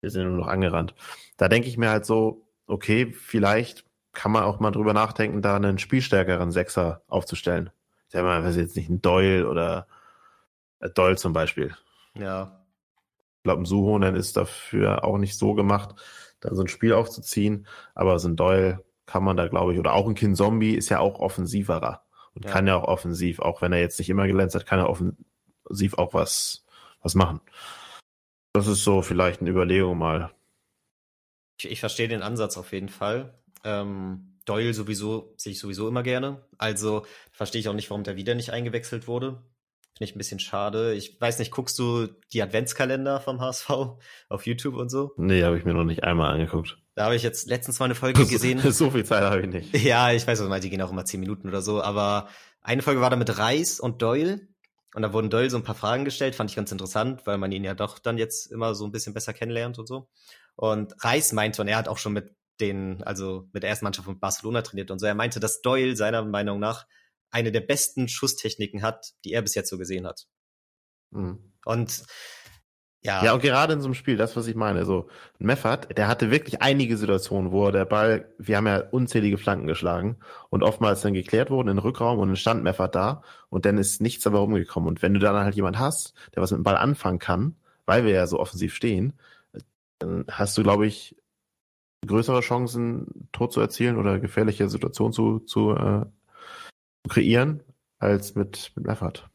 [0.00, 0.94] wir sind nur noch angerannt.
[1.36, 5.56] Da denke ich mir halt so, okay, vielleicht kann man auch mal drüber nachdenken, da
[5.56, 7.70] einen spielstärkeren Sechser aufzustellen.
[8.06, 9.88] Ich sag mal, weiß jetzt nicht ein Doyle oder
[10.80, 11.74] äh, Doyle zum Beispiel.
[12.14, 12.64] Ja.
[13.38, 15.94] Ich glaube, ein Suhonen ist dafür auch nicht so gemacht,
[16.40, 17.66] da so ein Spiel aufzuziehen.
[17.94, 20.88] Aber so ein Doyle kann man da, glaube ich, oder auch ein Kind Zombie ist
[20.88, 22.05] ja auch offensiverer
[22.36, 22.50] und ja.
[22.50, 25.94] kann ja auch offensiv, auch wenn er jetzt nicht immer glänzt hat, kann er offensiv
[25.94, 26.64] auch was,
[27.00, 27.40] was machen.
[28.52, 30.30] Das ist so vielleicht eine Überlegung mal.
[31.58, 33.34] Ich, ich verstehe den Ansatz auf jeden Fall.
[33.64, 36.44] Ähm, Doyle sowieso, sehe ich sowieso immer gerne.
[36.58, 39.42] Also verstehe ich auch nicht, warum der wieder nicht eingewechselt wurde.
[39.96, 40.92] Finde ich ein bisschen schade.
[40.92, 43.70] Ich weiß nicht, guckst du die Adventskalender vom HSV
[44.28, 45.12] auf YouTube und so?
[45.16, 46.78] Nee, habe ich mir noch nicht einmal angeguckt.
[46.96, 48.58] Da habe ich jetzt letztens mal eine Folge gesehen.
[48.72, 49.84] so viel Zeit habe ich nicht.
[49.84, 52.28] Ja, ich weiß, was mal, die gehen auch immer zehn Minuten oder so, aber
[52.62, 54.40] eine Folge war da mit Reis und Doyle.
[54.94, 57.52] Und da wurden Doyle so ein paar Fragen gestellt, fand ich ganz interessant, weil man
[57.52, 60.08] ihn ja doch dann jetzt immer so ein bisschen besser kennenlernt und so.
[60.54, 64.06] Und Reis meinte, und er hat auch schon mit den, also mit der ersten Mannschaft
[64.06, 66.86] von Barcelona trainiert und so, er meinte, dass Doyle seiner Meinung nach
[67.30, 70.26] eine der besten Schusstechniken hat, die er bis jetzt so gesehen hat.
[71.10, 71.52] Mhm.
[71.66, 72.04] Und
[73.06, 73.24] ja.
[73.24, 76.30] Ja, und gerade in so einem Spiel, das, was ich meine, so Meffert, der hatte
[76.30, 80.16] wirklich einige Situationen, wo der Ball, wir haben ja unzählige Flanken geschlagen
[80.50, 83.78] und oftmals dann geklärt wurden in den Rückraum und dann stand Meffert da und dann
[83.78, 84.88] ist nichts dabei rumgekommen.
[84.88, 87.54] Und wenn du dann halt jemand hast, der was mit dem Ball anfangen kann,
[87.86, 89.12] weil wir ja so offensiv stehen,
[90.00, 91.16] dann hast du, glaube ich,
[92.04, 96.04] größere Chancen, Tor zu erzielen oder gefährliche Situationen zu, zu äh,
[97.08, 97.62] kreieren
[97.98, 99.30] als mit, mit Meffert.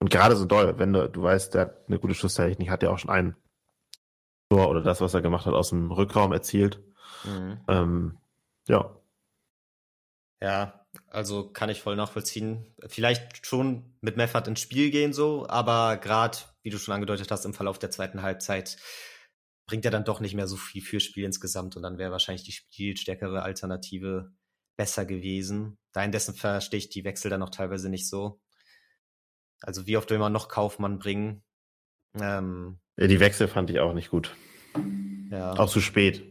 [0.00, 2.90] Und gerade so doll, wenn du, du weißt, der hat eine gute Schusstechnik, hat ja
[2.90, 3.36] auch schon ein
[4.50, 6.82] Tor oder das, was er gemacht hat, aus dem Rückraum erzielt.
[7.24, 7.60] Mhm.
[7.68, 8.18] Ähm,
[8.68, 8.94] ja.
[10.40, 12.74] Ja, also kann ich voll nachvollziehen.
[12.86, 17.44] Vielleicht schon mit Meffert ins Spiel gehen so, aber gerade, wie du schon angedeutet hast,
[17.44, 18.76] im Verlauf der zweiten Halbzeit
[19.66, 22.44] bringt er dann doch nicht mehr so viel für Spiel insgesamt und dann wäre wahrscheinlich
[22.44, 24.32] die spielstärkere Alternative
[24.76, 25.76] besser gewesen.
[25.92, 28.40] Da indessen verstehe ich die Wechsel dann auch teilweise nicht so.
[29.62, 31.42] Also wie oft will man noch Kaufmann bringen?
[32.20, 34.34] Ähm, ja, die Wechsel fand ich auch nicht gut.
[35.30, 35.52] Ja.
[35.52, 36.22] Auch zu spät.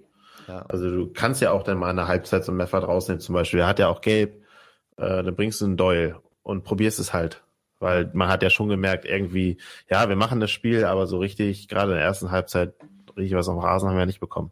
[0.47, 0.65] Ja.
[0.67, 3.59] Also du kannst ja auch dann mal eine Halbzeit so Meffert rausnehmen zum Beispiel.
[3.59, 4.43] Er hat ja auch gelb.
[4.97, 7.43] Äh, dann bringst du einen Doyle und probierst es halt.
[7.79, 9.57] Weil man hat ja schon gemerkt, irgendwie,
[9.89, 12.73] ja, wir machen das Spiel, aber so richtig, gerade in der ersten Halbzeit,
[13.15, 14.51] richtig was am Rasen haben wir ja nicht bekommen.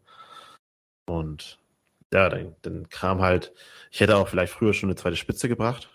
[1.07, 1.59] Und
[2.13, 3.51] ja, dann, dann kam halt,
[3.89, 5.89] ich hätte auch vielleicht früher schon eine zweite Spitze gebracht.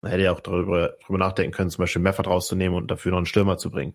[0.00, 3.18] Man hätte ja auch darüber, darüber nachdenken können, zum Beispiel Meffert rauszunehmen und dafür noch
[3.18, 3.94] einen Stürmer zu bringen.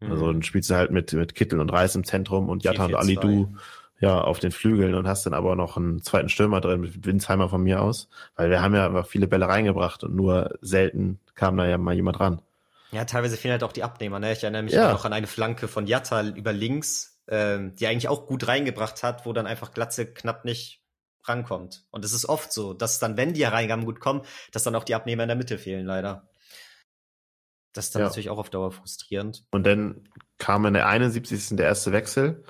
[0.00, 0.10] Mhm.
[0.10, 2.94] Also dann spielst du halt mit, mit Kittel und Reis im Zentrum und Jatta und
[2.94, 3.54] Alidu
[4.02, 7.48] ja auf den Flügeln und hast dann aber noch einen zweiten Stürmer drin mit Winsheimer
[7.48, 8.08] von mir aus.
[8.34, 11.94] Weil wir haben ja einfach viele Bälle reingebracht und nur selten kam da ja mal
[11.94, 12.42] jemand ran.
[12.90, 14.18] Ja, teilweise fehlen halt auch die Abnehmer.
[14.18, 14.32] Ne?
[14.32, 14.92] Ich erinnere mich ja.
[14.92, 19.24] noch an eine Flanke von Jatta über links, ähm, die eigentlich auch gut reingebracht hat,
[19.24, 20.81] wo dann einfach Glatze knapp nicht
[21.24, 21.84] rankommt.
[21.90, 24.84] Und es ist oft so, dass dann, wenn die Reingaben gut kommen, dass dann auch
[24.84, 26.28] die Abnehmer in der Mitte fehlen, leider.
[27.72, 28.08] Das ist dann ja.
[28.08, 29.44] natürlich auch auf Dauer frustrierend.
[29.50, 30.08] Und dann
[30.38, 31.56] kam in der 71.
[31.56, 32.44] der erste Wechsel.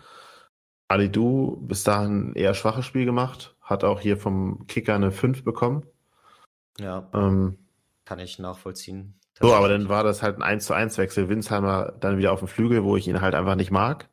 [0.88, 5.86] Alidu bis dahin eher schwaches Spiel gemacht, hat auch hier vom Kicker eine 5 bekommen.
[6.78, 7.08] Ja.
[7.14, 7.58] Ähm,
[8.04, 9.18] kann ich nachvollziehen.
[9.40, 11.28] So, aber dann war das halt ein 1 zu 1 Wechsel.
[11.28, 14.08] Winsheimer dann wieder auf dem Flügel, wo ich ihn halt einfach nicht mag.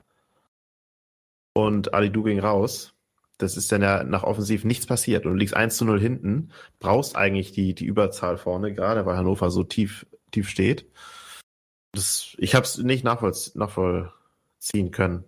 [1.54, 2.94] Und Alidu ging raus
[3.40, 6.52] das ist dann ja nach offensiv nichts passiert und du liegst 1 zu 0 hinten,
[6.80, 10.86] brauchst eigentlich die, die Überzahl vorne, gerade weil Hannover so tief, tief steht.
[11.94, 15.24] Das, ich habe es nicht nachvollziehen können.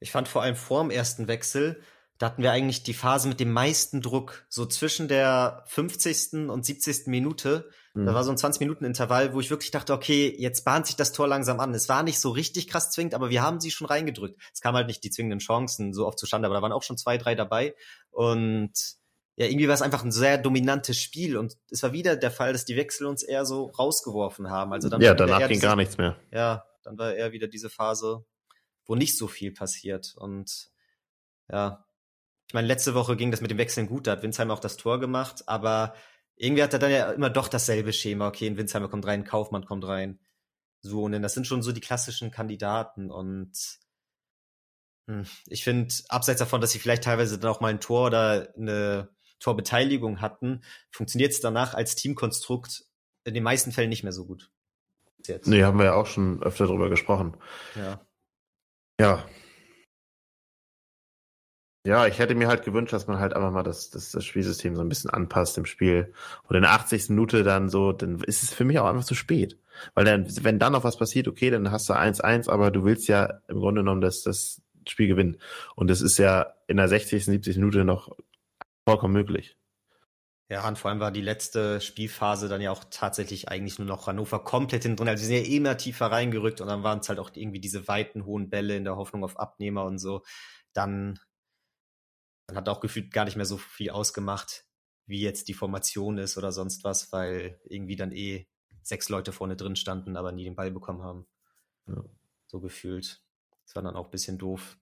[0.00, 1.80] Ich fand vor allem vor dem ersten Wechsel,
[2.18, 6.50] da hatten wir eigentlich die Phase mit dem meisten Druck, so zwischen der 50.
[6.50, 7.06] und 70.
[7.06, 7.70] Minute
[8.04, 8.14] da mhm.
[8.14, 11.60] war so ein 20-Minuten-Intervall, wo ich wirklich dachte, okay, jetzt bahnt sich das Tor langsam
[11.60, 11.72] an.
[11.72, 14.38] Es war nicht so richtig krass zwingend, aber wir haben sie schon reingedrückt.
[14.52, 16.98] Es kam halt nicht die zwingenden Chancen so oft zustande, aber da waren auch schon
[16.98, 17.74] zwei, drei dabei.
[18.10, 18.72] Und
[19.36, 22.52] ja, irgendwie war es einfach ein sehr dominantes Spiel und es war wieder der Fall,
[22.52, 24.74] dass die Wechsel uns eher so rausgeworfen haben.
[24.74, 26.16] Also dann ja, danach ging diese, gar nichts mehr.
[26.30, 28.26] Ja, dann war eher wieder diese Phase,
[28.84, 30.14] wo nicht so viel passiert.
[30.18, 30.70] Und
[31.50, 31.86] ja,
[32.46, 34.76] ich meine, letzte Woche ging das mit dem Wechseln gut, da hat Winsheim auch das
[34.76, 35.94] Tor gemacht, aber
[36.36, 38.28] irgendwie hat er dann ja immer doch dasselbe Schema.
[38.28, 40.18] Okay, ein Winsheimer kommt rein, Kaufmann kommt rein.
[40.82, 43.10] So, und das sind schon so die klassischen Kandidaten.
[43.10, 43.78] Und
[45.08, 48.52] hm, ich finde, abseits davon, dass sie vielleicht teilweise dann auch mal ein Tor oder
[48.56, 49.08] eine
[49.40, 52.84] Torbeteiligung hatten, funktioniert es danach als Teamkonstrukt
[53.24, 54.50] in den meisten Fällen nicht mehr so gut.
[55.26, 55.48] Jetzt.
[55.48, 57.36] Nee, haben wir ja auch schon öfter drüber gesprochen.
[57.74, 58.06] Ja.
[59.00, 59.26] Ja,
[61.86, 64.74] ja, ich hätte mir halt gewünscht, dass man halt einfach mal das, das, das Spielsystem
[64.74, 66.12] so ein bisschen anpasst im Spiel.
[66.42, 67.10] Und in der 80.
[67.10, 69.56] Minute dann so, dann ist es für mich auch einfach zu spät.
[69.94, 73.06] Weil dann, wenn dann noch was passiert, okay, dann hast du 1-1, aber du willst
[73.06, 75.36] ja im Grunde genommen das, das Spiel gewinnen.
[75.76, 77.56] Und das ist ja in der 60., 70.
[77.56, 78.16] Minute noch
[78.84, 79.56] vollkommen möglich.
[80.48, 84.08] Ja, und vor allem war die letzte Spielphase dann ja auch tatsächlich eigentlich nur noch
[84.08, 85.08] Hannover komplett hinten drin.
[85.08, 87.86] Also sie sind ja immer tiefer reingerückt und dann waren es halt auch irgendwie diese
[87.86, 90.22] weiten, hohen Bälle in der Hoffnung auf Abnehmer und so.
[90.72, 91.18] Dann
[92.46, 94.64] dann hat auch gefühlt gar nicht mehr so viel ausgemacht,
[95.06, 98.48] wie jetzt die Formation ist oder sonst was, weil irgendwie dann eh
[98.82, 101.26] sechs Leute vorne drin standen, aber nie den Ball bekommen haben.
[101.88, 102.04] Ja.
[102.46, 103.22] So gefühlt.
[103.64, 104.78] Das war dann auch ein bisschen doof.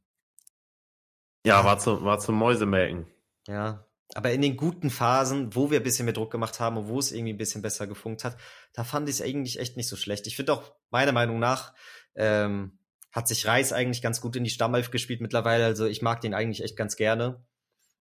[1.47, 3.07] Ja, war zum, war zum Mäusemelken.
[3.47, 3.87] Ja.
[4.15, 6.99] Aber in den guten Phasen, wo wir ein bisschen mehr Druck gemacht haben und wo
[6.99, 8.37] es irgendwie ein bisschen besser gefunkt hat,
[8.75, 10.27] da fand ich es eigentlich echt nicht so schlecht.
[10.27, 11.75] Ich finde auch, meiner Meinung nach,
[12.15, 12.79] ähm,
[13.11, 15.65] hat sich Reis eigentlich ganz gut in die Stammelf gespielt mittlerweile.
[15.65, 17.45] Also ich mag den eigentlich echt ganz gerne.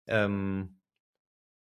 [0.07, 0.79] Ähm,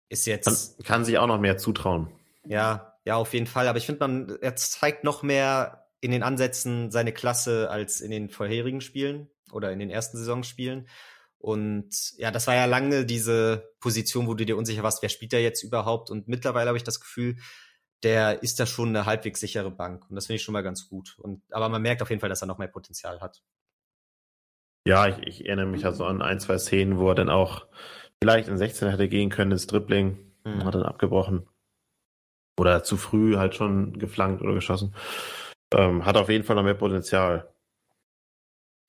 [0.09, 0.77] ist jetzt.
[0.77, 2.07] Kann, kann sich auch noch mehr zutrauen.
[2.45, 3.67] Ja, ja, auf jeden Fall.
[3.67, 8.11] Aber ich finde, man, er zeigt noch mehr in den Ansätzen seine Klasse als in
[8.11, 10.87] den vorherigen Spielen oder in den ersten Saisonspielen.
[11.37, 15.33] Und ja, das war ja lange diese Position, wo du dir unsicher warst, wer spielt
[15.33, 16.11] da jetzt überhaupt.
[16.11, 17.37] Und mittlerweile habe ich das Gefühl,
[18.03, 20.07] der ist da schon eine halbwegs sichere Bank.
[20.09, 21.17] Und das finde ich schon mal ganz gut.
[21.19, 23.43] Und, aber man merkt auf jeden Fall, dass er noch mehr Potenzial hat.
[24.85, 27.67] Ja, ich, ich erinnere mich also an ein, zwei Szenen, wo er dann auch
[28.21, 30.17] vielleicht in 16 hätte gehen können ins Dribbling.
[30.43, 30.63] Mhm.
[30.63, 31.47] Hat dann abgebrochen.
[32.59, 34.93] Oder zu früh halt schon geflankt oder geschossen.
[35.73, 37.51] Ähm, hat auf jeden Fall noch mehr Potenzial.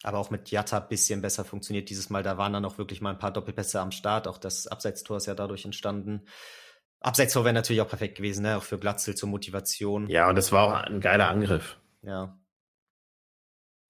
[0.03, 2.23] Aber auch mit Jatta bisschen besser funktioniert dieses Mal.
[2.23, 4.27] Da waren dann auch wirklich mal ein paar Doppelpässe am Start.
[4.27, 6.27] Auch das Abseitstor ist ja dadurch entstanden.
[7.01, 8.57] Abseitstor wäre natürlich auch perfekt gewesen, ne?
[8.57, 10.09] auch für Glatzel zur Motivation.
[10.09, 11.79] Ja, und es war auch ein geiler Angriff.
[12.03, 12.37] Ja.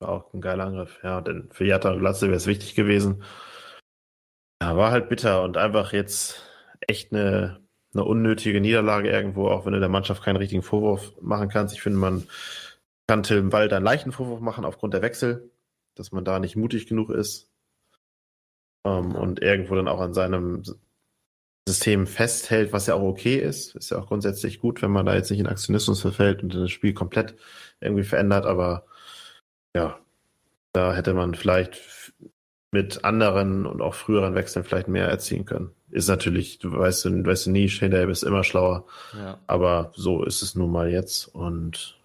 [0.00, 1.20] War auch ein geiler Angriff, ja.
[1.20, 3.22] Denn für Jatta und Glatzel wäre es wichtig gewesen.
[4.62, 6.42] Ja, war halt bitter und einfach jetzt
[6.86, 7.60] echt eine,
[7.94, 11.74] eine unnötige Niederlage irgendwo, auch wenn du der Mannschaft keinen richtigen Vorwurf machen kannst.
[11.74, 12.26] Ich finde, man
[13.08, 15.52] kann Tim Wald einen leichten Vorwurf machen aufgrund der Wechsel
[15.94, 17.50] dass man da nicht mutig genug ist
[18.84, 20.62] ähm, und irgendwo dann auch an seinem
[21.68, 23.76] System festhält, was ja auch okay ist.
[23.76, 26.70] Ist ja auch grundsätzlich gut, wenn man da jetzt nicht in Aktionismus verfällt und das
[26.70, 27.36] Spiel komplett
[27.80, 28.86] irgendwie verändert, aber
[29.76, 29.98] ja,
[30.72, 31.76] da hätte man vielleicht
[32.72, 35.70] mit anderen und auch früheren Wechseln vielleicht mehr erzielen können.
[35.90, 38.86] Ist natürlich, du weißt, du weißt du nie, Shane ist immer schlauer.
[39.14, 39.38] Ja.
[39.46, 41.98] Aber so ist es nun mal jetzt und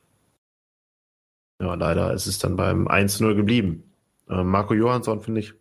[1.62, 3.92] ja, leider ist es dann beim 1-0 geblieben.
[4.30, 5.54] Äh, Marco Johansson, finde ich,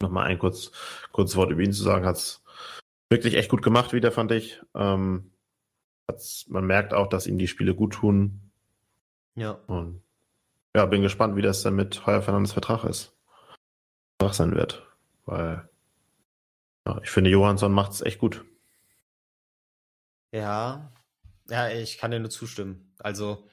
[0.00, 0.72] nochmal ein kurz,
[1.12, 2.42] kurzes Wort über ihn zu sagen, hat es
[3.10, 4.60] wirklich echt gut gemacht wieder, fand ich.
[4.74, 5.30] Ähm,
[6.48, 8.40] man merkt auch, dass ihm die Spiele gut tun.
[9.36, 9.52] Ja.
[9.66, 10.02] Und
[10.74, 13.14] ja, bin gespannt, wie das dann mit Heuer Fernandes Vertrag ist.
[14.20, 14.86] Vertrag sein wird.
[15.24, 15.68] Weil
[16.86, 18.44] ja, ich finde, Johansson macht es echt gut.
[20.32, 20.92] Ja,
[21.48, 22.94] ja, ich kann dir nur zustimmen.
[22.98, 23.48] Also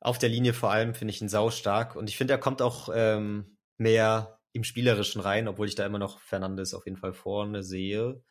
[0.00, 2.60] auf der Linie vor allem finde ich ihn sau stark und ich finde, er kommt
[2.60, 7.14] auch ähm, mehr im Spielerischen rein, obwohl ich da immer noch Fernandes auf jeden Fall
[7.14, 8.22] vorne sehe.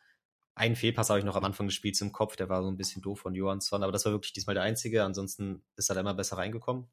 [0.54, 2.76] Einen Fehlpass habe ich noch am Anfang des Spiels im Kopf, der war so ein
[2.76, 5.02] bisschen doof von Johansson, aber das war wirklich diesmal der einzige.
[5.02, 6.88] Ansonsten ist er da immer besser reingekommen.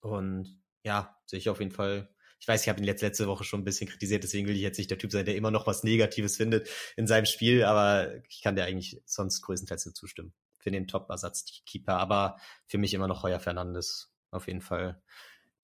[0.00, 2.08] Und ja, sehe ich auf jeden Fall.
[2.40, 4.62] Ich weiß, ich habe ihn jetzt letzte Woche schon ein bisschen kritisiert, deswegen will ich
[4.62, 8.14] jetzt nicht der Typ sein, der immer noch was Negatives findet in seinem Spiel, aber
[8.28, 13.08] ich kann dir eigentlich sonst größtenteils nur zustimmen für den Top-Ersatz-Keeper, aber für mich immer
[13.08, 14.12] noch Heuer Fernandes.
[14.30, 15.02] Auf jeden Fall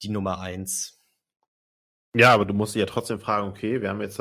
[0.02, 1.02] die Nummer eins.
[2.14, 4.20] Ja, aber du musst dich ja trotzdem fragen, okay, wir haben jetzt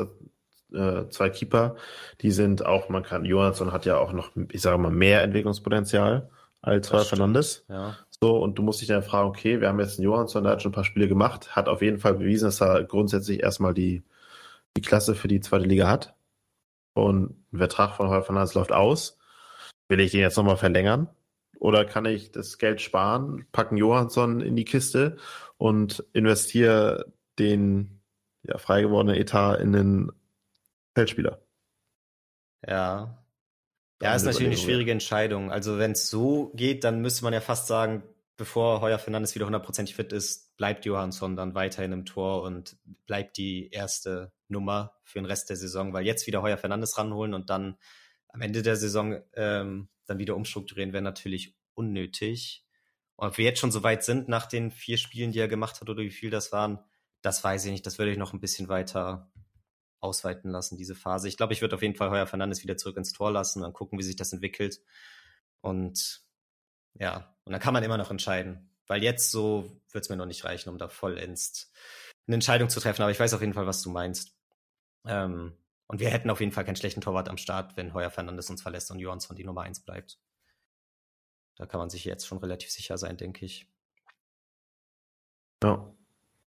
[0.72, 1.76] äh, zwei Keeper,
[2.20, 6.30] die sind auch, man kann, Johansson hat ja auch noch, ich sage mal, mehr Entwicklungspotenzial
[6.60, 7.64] als Heuer Fernandes.
[7.68, 7.96] Ja.
[8.22, 10.62] So, und du musst dich dann fragen, okay, wir haben jetzt einen Johansson, der hat
[10.62, 14.02] schon ein paar Spiele gemacht, hat auf jeden Fall bewiesen, dass er grundsätzlich erstmal die,
[14.76, 16.14] die Klasse für die zweite Liga hat.
[16.94, 19.18] Und ein Vertrag von Heuer Fernandes läuft aus.
[19.88, 21.08] Will ich den jetzt nochmal verlängern?
[21.58, 25.16] Oder kann ich das Geld sparen, packen Johansson in die Kiste
[25.58, 28.00] und investiere den
[28.42, 30.12] ja, frei Etat in den
[30.94, 31.40] Feldspieler?
[32.66, 33.25] Ja.
[34.02, 35.50] Ja, ist natürlich eine schwierige Entscheidung.
[35.50, 38.02] Also wenn es so geht, dann müsste man ja fast sagen,
[38.36, 43.38] bevor Heuer Fernandes wieder hundertprozentig fit ist, bleibt Johansson dann weiterhin im Tor und bleibt
[43.38, 47.48] die erste Nummer für den Rest der Saison, weil jetzt wieder Heuer Fernandes ranholen und
[47.48, 47.78] dann
[48.28, 52.64] am Ende der Saison ähm, dann wieder umstrukturieren, wäre natürlich unnötig.
[53.16, 55.80] Und ob wir jetzt schon so weit sind nach den vier Spielen, die er gemacht
[55.80, 56.78] hat oder wie viel das waren,
[57.22, 57.86] das weiß ich nicht.
[57.86, 59.30] Das würde ich noch ein bisschen weiter
[60.06, 61.28] ausweiten lassen, diese Phase.
[61.28, 63.64] Ich glaube, ich würde auf jeden Fall Heuer Fernandes wieder zurück ins Tor lassen und
[63.64, 64.80] dann gucken, wie sich das entwickelt.
[65.60, 66.22] Und
[66.94, 68.70] ja, und dann kann man immer noch entscheiden.
[68.86, 71.72] Weil jetzt so wird es mir noch nicht reichen, um da vollends
[72.26, 73.02] eine Entscheidung zu treffen.
[73.02, 74.36] Aber ich weiß auf jeden Fall, was du meinst.
[75.06, 75.56] Ähm,
[75.88, 78.62] und wir hätten auf jeden Fall keinen schlechten Torwart am Start, wenn Heuer Fernandes uns
[78.62, 80.18] verlässt und Johansson die Nummer eins bleibt.
[81.56, 83.68] Da kann man sich jetzt schon relativ sicher sein, denke ich.
[85.62, 85.94] Ja.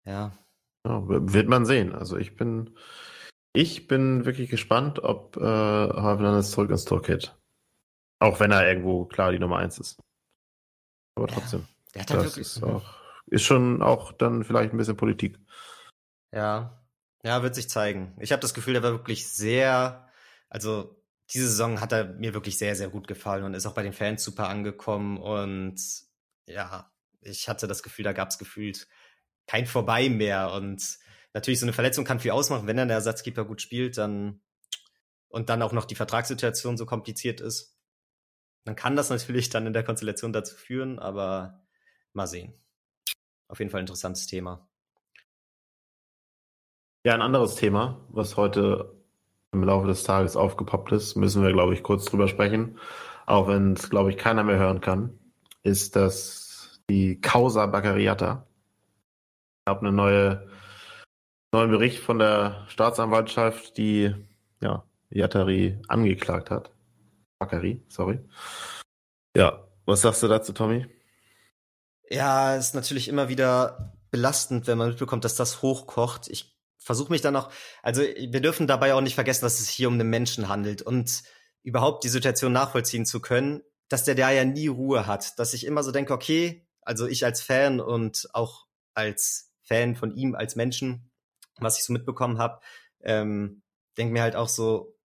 [0.06, 0.38] Ja.
[0.86, 1.94] ja wird man sehen.
[1.94, 2.78] Also ich bin,
[3.56, 7.36] ich bin wirklich gespannt, ob äh, Fernandes zurück ins Tor geht.
[8.20, 10.00] Auch wenn er irgendwo klar die Nummer eins ist.
[11.16, 11.68] Aber trotzdem.
[11.94, 12.84] Der hat das ist, auch,
[13.28, 15.40] ist schon auch dann vielleicht ein bisschen Politik.
[16.34, 16.86] Ja,
[17.24, 18.16] ja, wird sich zeigen.
[18.20, 20.08] Ich habe das Gefühl, der war wirklich sehr,
[20.50, 21.02] also
[21.34, 23.94] diese Saison hat er mir wirklich sehr, sehr gut gefallen und ist auch bei den
[23.94, 25.18] Fans super angekommen.
[25.18, 25.82] Und
[26.46, 26.92] ja,
[27.22, 28.88] ich hatte das Gefühl, da gab es gefühlt
[29.48, 30.52] kein Vorbei mehr.
[30.52, 31.00] Und
[31.36, 32.66] natürlich, so eine Verletzung kann viel ausmachen.
[32.66, 34.42] Wenn dann der Ersatzkeeper gut spielt, dann
[35.28, 37.78] und dann auch noch die Vertragssituation so kompliziert ist,
[38.64, 41.62] dann kann das natürlich dann in der Konstellation dazu führen, aber
[42.14, 42.54] mal sehen.
[43.48, 44.68] Auf jeden Fall interessantes Thema.
[47.06, 48.96] Ja, ein anderes Thema, was heute
[49.52, 52.80] im Laufe des Tages aufgepoppt ist, müssen wir, glaube ich, kurz drüber sprechen,
[53.26, 55.20] auch wenn es, glaube ich, keiner mehr hören kann,
[55.62, 58.48] ist das die Causa Baccariata.
[59.62, 60.48] Ich habe einen neue,
[61.56, 64.14] neuen Bericht von der Staatsanwaltschaft, die
[64.62, 66.72] ja, Yattari angeklagt hat.
[67.40, 68.20] Baccari, sorry.
[69.38, 70.86] Ja, was sagst du dazu, Tommy?
[72.10, 76.28] Ja, ist natürlich immer wieder belastend, wenn man mitbekommt, dass das hochkocht.
[76.28, 79.88] Ich versuche mich dann noch, also wir dürfen dabei auch nicht vergessen, dass es hier
[79.88, 81.24] um einen Menschen handelt und
[81.64, 85.66] überhaupt die Situation nachvollziehen zu können, dass der da ja nie Ruhe hat, dass ich
[85.66, 90.58] immer so denke, okay, also ich als Fan und auch als Fan von ihm als
[90.58, 91.10] Menschen,
[91.60, 92.60] was ich so mitbekommen habe,
[93.02, 93.64] ähm,
[93.98, 94.98] denke mir halt auch so,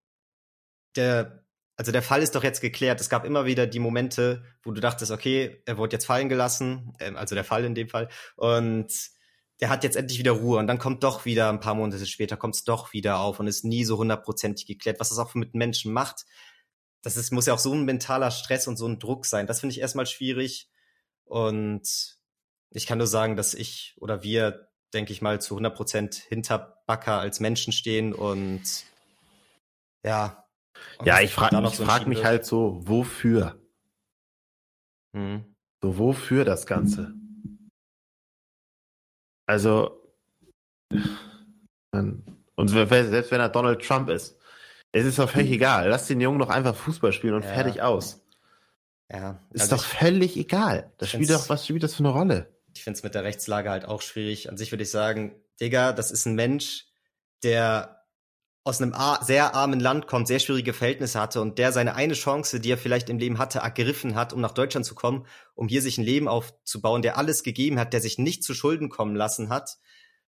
[0.97, 1.45] der,
[1.77, 3.01] also der Fall ist doch jetzt geklärt.
[3.01, 6.93] Es gab immer wieder die Momente, wo du dachtest, okay, er wurde jetzt fallen gelassen,
[7.01, 8.93] ähm, also der Fall in dem Fall, und
[9.61, 12.37] der hat jetzt endlich wieder Ruhe und dann kommt doch wieder ein paar Monate später
[12.37, 15.55] kommt es doch wieder auf und ist nie so hundertprozentig geklärt, was das auch mit
[15.55, 16.25] Menschen macht.
[17.03, 19.47] Das ist, muss ja auch so ein mentaler Stress und so ein Druck sein.
[19.47, 20.71] Das finde ich erstmal schwierig
[21.25, 21.83] und
[22.71, 26.83] ich kann nur sagen, dass ich oder wir, denke ich mal, zu 100 Prozent hinter
[26.87, 28.63] Bakker als Menschen stehen und
[30.05, 30.45] ja.
[30.99, 33.61] Und ja, ich frage so frag mich halt so, wofür?
[35.15, 35.55] Hm.
[35.83, 37.15] So, wofür das Ganze?
[39.47, 40.01] Also,
[41.93, 44.39] und selbst wenn er Donald Trump ist,
[44.93, 45.55] es ist doch völlig hm.
[45.55, 45.89] egal.
[45.89, 47.53] Lass den Jungen doch einfach Fußball spielen und ja.
[47.53, 48.25] fertig aus.
[49.11, 49.41] Ja.
[49.51, 50.93] Ist also doch ich, völlig egal.
[50.99, 52.55] Das spielt doch, was spielt das für eine Rolle?
[52.75, 54.49] Ich finde es mit der Rechtslage halt auch schwierig.
[54.49, 56.87] An sich würde ich sagen, Digga, das ist ein Mensch,
[57.43, 58.01] der
[58.63, 62.61] aus einem sehr armen Land kommt, sehr schwierige Verhältnisse hatte und der seine eine Chance,
[62.61, 65.81] die er vielleicht im Leben hatte, ergriffen hat, um nach Deutschland zu kommen, um hier
[65.81, 69.49] sich ein Leben aufzubauen, der alles gegeben hat, der sich nicht zu Schulden kommen lassen
[69.49, 69.79] hat.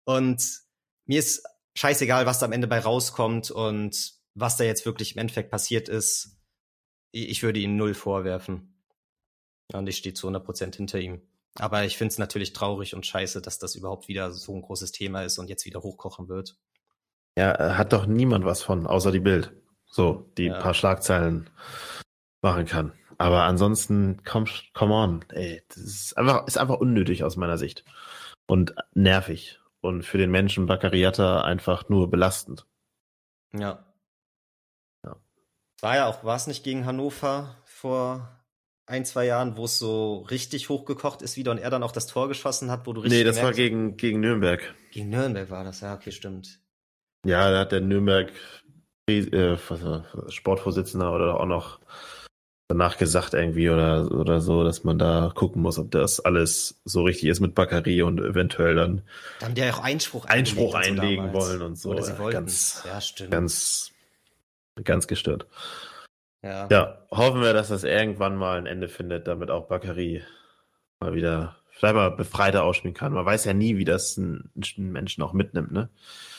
[0.04, 0.62] Und
[1.04, 5.18] mir ist scheißegal, was da am Ende bei rauskommt und was da jetzt wirklich im
[5.18, 6.38] Endeffekt passiert ist.
[7.10, 8.82] Ich würde ihm null vorwerfen.
[9.72, 11.22] Und ich stehe zu 100 Prozent hinter ihm.
[11.58, 14.92] Aber ich finde es natürlich traurig und scheiße, dass das überhaupt wieder so ein großes
[14.92, 16.56] Thema ist und jetzt wieder hochkochen wird.
[17.36, 19.52] Ja, äh, hat doch niemand was von, außer die Bild.
[19.86, 20.58] So, die ja.
[20.58, 21.50] paar Schlagzeilen
[22.40, 22.92] machen kann.
[23.18, 27.84] Aber ansonsten, komm, come on, ey, das ist einfach, ist einfach unnötig aus meiner Sicht.
[28.46, 29.60] Und nervig.
[29.80, 32.66] Und für den Menschen Baccariata einfach nur belastend.
[33.52, 33.84] Ja.
[35.04, 35.16] ja.
[35.80, 38.41] War ja auch, war es nicht gegen Hannover vor
[38.86, 42.06] ein, zwei Jahren, wo es so richtig hochgekocht ist wieder und er dann auch das
[42.06, 43.20] Tor geschossen hat, wo du richtig.
[43.20, 44.74] Nee, das war gegen, gegen Nürnberg.
[44.90, 46.60] Gegen Nürnberg war das, ja, okay, stimmt.
[47.24, 48.32] Ja, da hat der Nürnberg
[49.08, 49.56] äh,
[50.28, 51.80] Sportvorsitzender oder auch noch
[52.68, 57.02] danach gesagt irgendwie oder, oder so, dass man da gucken muss, ob das alles so
[57.02, 59.02] richtig ist mit Bakary und eventuell dann.
[59.40, 61.90] Da haben die ja auch Einspruch, Einspruch einlegen so wollen und so.
[61.90, 63.30] Oder sie wollten ganz, ja, stimmt.
[63.30, 63.92] Ganz,
[64.84, 65.46] ganz gestört.
[66.42, 66.66] Ja.
[66.70, 70.22] ja, hoffen wir, dass das irgendwann mal ein Ende findet, damit auch Bakary
[70.98, 73.12] mal wieder vielleicht mal befreiter ausspielen kann.
[73.12, 75.88] Man weiß ja nie, wie das ein, ein Menschen auch mitnimmt, ne?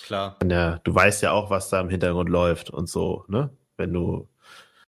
[0.05, 0.37] Klar.
[0.45, 3.49] Ja, du weißt ja auch, was da im Hintergrund läuft und so, ne?
[3.77, 4.27] Wenn du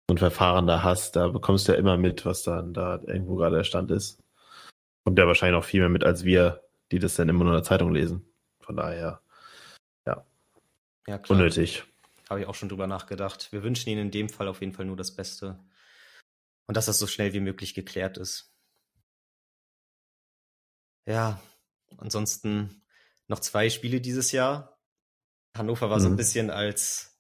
[0.09, 3.37] so ein Verfahren da hast, da bekommst du ja immer mit, was dann da irgendwo
[3.37, 4.23] gerade der Stand ist.
[5.05, 7.59] Kommt ja wahrscheinlich noch viel mehr mit als wir, die das dann immer nur in
[7.59, 8.25] der Zeitung lesen.
[8.61, 9.21] Von daher,
[10.07, 10.25] ja.
[11.07, 11.39] Ja, klar.
[11.39, 11.85] Unnötig.
[12.29, 13.53] Habe ich auch schon drüber nachgedacht.
[13.53, 15.59] Wir wünschen Ihnen in dem Fall auf jeden Fall nur das Beste.
[16.67, 18.55] Und dass das so schnell wie möglich geklärt ist.
[21.07, 21.41] Ja,
[21.97, 22.85] ansonsten
[23.29, 24.79] noch zwei Spiele dieses Jahr.
[25.57, 26.03] Hannover war mhm.
[26.03, 26.17] so ein mhm.
[26.17, 27.19] bisschen als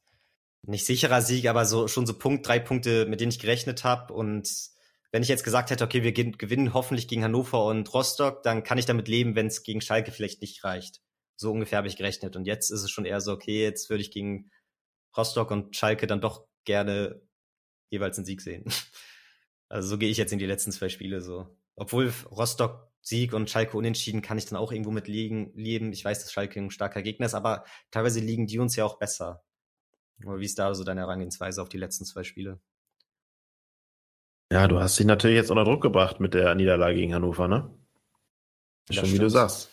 [0.62, 4.12] nicht sicherer Sieg, aber so schon so Punkt, drei Punkte, mit denen ich gerechnet habe.
[4.12, 4.50] Und
[5.12, 8.76] wenn ich jetzt gesagt hätte, okay, wir gewinnen hoffentlich gegen Hannover und Rostock, dann kann
[8.76, 11.00] ich damit leben, wenn es gegen Schalke vielleicht nicht reicht.
[11.36, 12.36] So ungefähr habe ich gerechnet.
[12.36, 14.50] Und jetzt ist es schon eher so, okay, jetzt würde ich gegen
[15.16, 17.20] Rostock und Schalke dann doch gerne
[17.90, 18.64] jeweils einen Sieg sehen.
[19.70, 21.54] Also so gehe ich jetzt in die letzten zwei Spiele so.
[21.76, 25.92] Obwohl Rostock Sieg und Schalke unentschieden kann ich dann auch irgendwo mit liegen, leben.
[25.92, 28.98] Ich weiß, dass Schalke ein starker Gegner ist, aber teilweise liegen die uns ja auch
[28.98, 29.44] besser.
[30.24, 32.60] Oder wie ist da so deine Herangehensweise auf die letzten zwei Spiele?
[34.50, 37.70] Ja, du hast dich natürlich jetzt unter Druck gebracht mit der Niederlage gegen Hannover, ne?
[38.86, 39.20] Das Schon stimmt.
[39.20, 39.70] wie du sagst.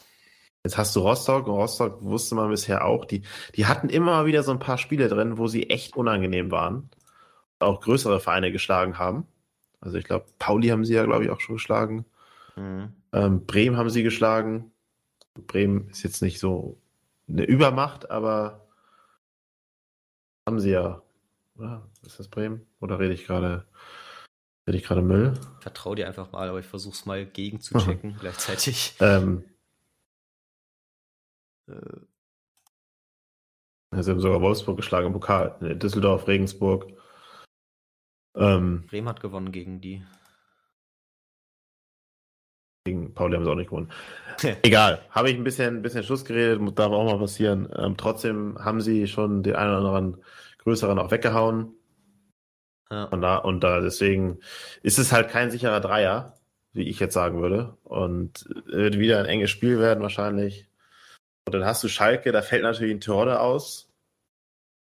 [0.65, 3.21] Jetzt hast du Rostock und Rostock wusste man bisher auch, die,
[3.53, 6.89] die hatten immer wieder so ein paar Spiele drin, wo sie echt unangenehm waren.
[7.59, 9.27] Auch größere Vereine geschlagen haben.
[9.79, 12.05] Also ich glaube, Pauli haben sie ja, glaube ich, auch schon geschlagen.
[12.55, 12.93] Mhm.
[13.13, 14.71] Ähm, Bremen haben sie geschlagen.
[15.35, 16.79] Bremen ist jetzt nicht so
[17.29, 18.65] eine Übermacht, aber
[20.47, 21.03] haben sie ja
[21.59, 21.87] Oder?
[22.03, 22.65] Ist das Bremen?
[22.79, 23.67] Oder rede ich gerade
[24.67, 25.35] rede ich gerade Müll?
[25.59, 28.95] Vertrau dir einfach mal, aber ich versuche es mal gegen zu checken gleichzeitig.
[28.99, 29.43] Ähm,
[31.67, 32.01] äh,
[34.01, 35.55] sie haben sogar Wolfsburg geschlagen im Pokal.
[35.61, 36.87] Düsseldorf, Regensburg.
[38.35, 40.03] Ähm, Bremen hat gewonnen gegen die.
[42.85, 43.89] Gegen Pauli haben sie auch nicht gewonnen.
[44.61, 47.67] Egal, habe ich ein bisschen, ein bisschen Schluss geredet, darf auch mal passieren.
[47.75, 50.23] Ähm, trotzdem haben sie schon den einen oder anderen
[50.59, 51.73] größeren auch weggehauen.
[52.91, 53.05] Ja.
[53.05, 54.39] Und, da, und da deswegen
[54.83, 56.35] ist es halt kein sicherer Dreier,
[56.73, 57.77] wie ich jetzt sagen würde.
[57.83, 60.67] Und wird wieder ein enges Spiel werden wahrscheinlich.
[61.47, 63.89] Und dann hast du Schalke, da fällt natürlich ein Torde aus,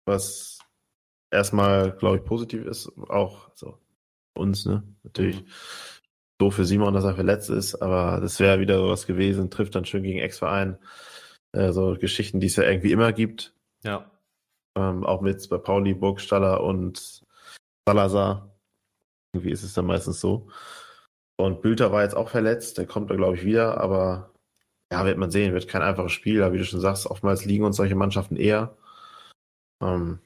[0.07, 0.59] was
[1.31, 3.79] erstmal, glaube ich, positiv ist, auch so
[4.35, 4.83] uns, ne?
[5.03, 5.47] Natürlich mhm.
[6.39, 9.85] doof für Simon, dass er verletzt ist, aber das wäre wieder sowas gewesen, trifft dann
[9.85, 10.79] schön gegen Ex-Verein.
[11.53, 13.55] Äh, so Geschichten, die es ja irgendwie immer gibt.
[13.85, 14.11] Ja.
[14.77, 17.23] Ähm, auch mit bei Pauli, Burgstaller und
[17.87, 18.57] Salazar.
[19.33, 20.49] Irgendwie ist es dann meistens so.
[21.37, 24.34] Und Bülter war jetzt auch verletzt, der kommt da, glaube ich, wieder, aber
[24.95, 27.65] ja, wird man sehen, wird kein einfaches Spiel, aber wie du schon sagst, oftmals liegen
[27.65, 28.77] uns solche Mannschaften eher.
[29.83, 30.21] Ähm,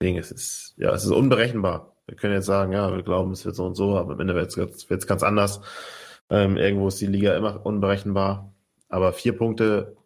[0.00, 1.94] deswegen es ist ja, es ist unberechenbar.
[2.06, 4.34] Wir können jetzt sagen, ja, wir glauben, es wird so und so, aber am Ende
[4.34, 5.60] wird es ganz anders.
[6.28, 8.52] Ähm, irgendwo ist die Liga immer unberechenbar.
[8.88, 9.96] Aber vier Punkte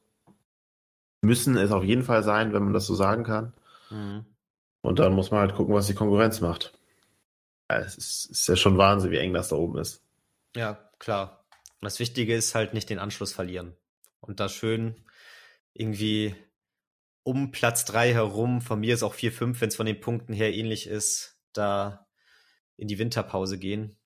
[1.23, 3.55] müssen es auf jeden Fall sein, wenn man das so sagen kann.
[3.89, 4.27] Mhm.
[4.83, 6.79] Und dann muss man halt gucken, was die Konkurrenz macht.
[7.71, 10.03] Ja, es ist, ist ja schon Wahnsinn, wie eng das da oben ist.
[10.55, 11.42] Ja, klar.
[11.83, 13.77] Und das Wichtige ist halt nicht den Anschluss verlieren.
[14.21, 15.05] Und da schön
[15.73, 16.37] irgendwie
[17.25, 20.33] um Platz 3 herum, von mir ist auch 4, 5, wenn es von den Punkten
[20.33, 22.09] her ähnlich ist, da
[22.77, 23.99] in die Winterpause gehen.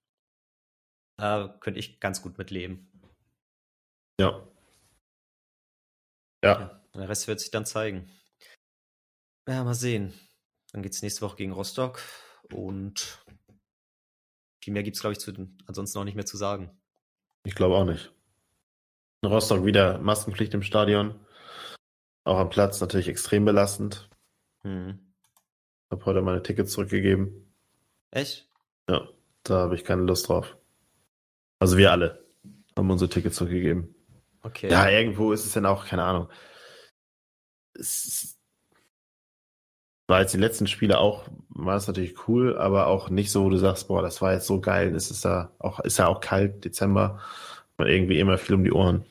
[1.19, 2.91] Da könnte ich ganz gut mit leben.
[4.19, 4.49] Ja.
[6.43, 6.61] Ja.
[6.61, 6.89] ja.
[6.95, 8.11] Der Rest wird sich dann zeigen.
[9.47, 10.15] Ja, mal sehen.
[10.73, 12.01] Dann geht es nächste Woche gegen Rostock
[12.55, 13.23] und
[14.65, 15.33] viel mehr gibt es, glaube ich, zu,
[15.67, 16.81] ansonsten auch nicht mehr zu sagen.
[17.47, 18.13] Ich glaube auch nicht.
[19.23, 21.15] In Rostock wieder Maskenpflicht im Stadion.
[22.25, 24.11] Auch am Platz natürlich extrem belastend.
[24.63, 24.99] Hm.
[25.89, 27.55] Habe heute meine Tickets zurückgegeben.
[28.11, 28.49] Echt?
[28.91, 29.09] Ja,
[29.45, 30.57] da habe ich keine Lust drauf.
[31.61, 32.27] Also wir alle
[32.77, 33.95] haben unsere Tickets zurückgegeben.
[34.43, 34.69] Okay.
[34.69, 36.29] Ja, irgendwo ist es dann auch, keine Ahnung.
[37.75, 38.36] Es
[40.07, 43.51] war jetzt die letzten Spiele auch, war es natürlich cool, aber auch nicht so, wo
[43.51, 44.95] du sagst, boah, das war jetzt so geil.
[44.95, 47.21] Es ist da auch, ist ja auch kalt, Dezember.
[47.77, 49.05] Man irgendwie immer viel um die Ohren.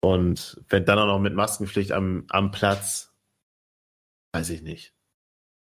[0.00, 3.12] Und wenn dann auch noch mit Maskenpflicht am, am Platz,
[4.32, 4.94] weiß ich nicht.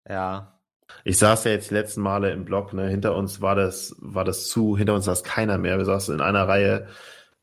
[0.09, 0.59] Ja.
[1.05, 4.25] Ich saß ja jetzt die letzten Male im Block, ne, hinter uns war das, war
[4.25, 5.77] das zu, hinter uns saß keiner mehr.
[5.77, 6.87] Wir saßen in einer Reihe,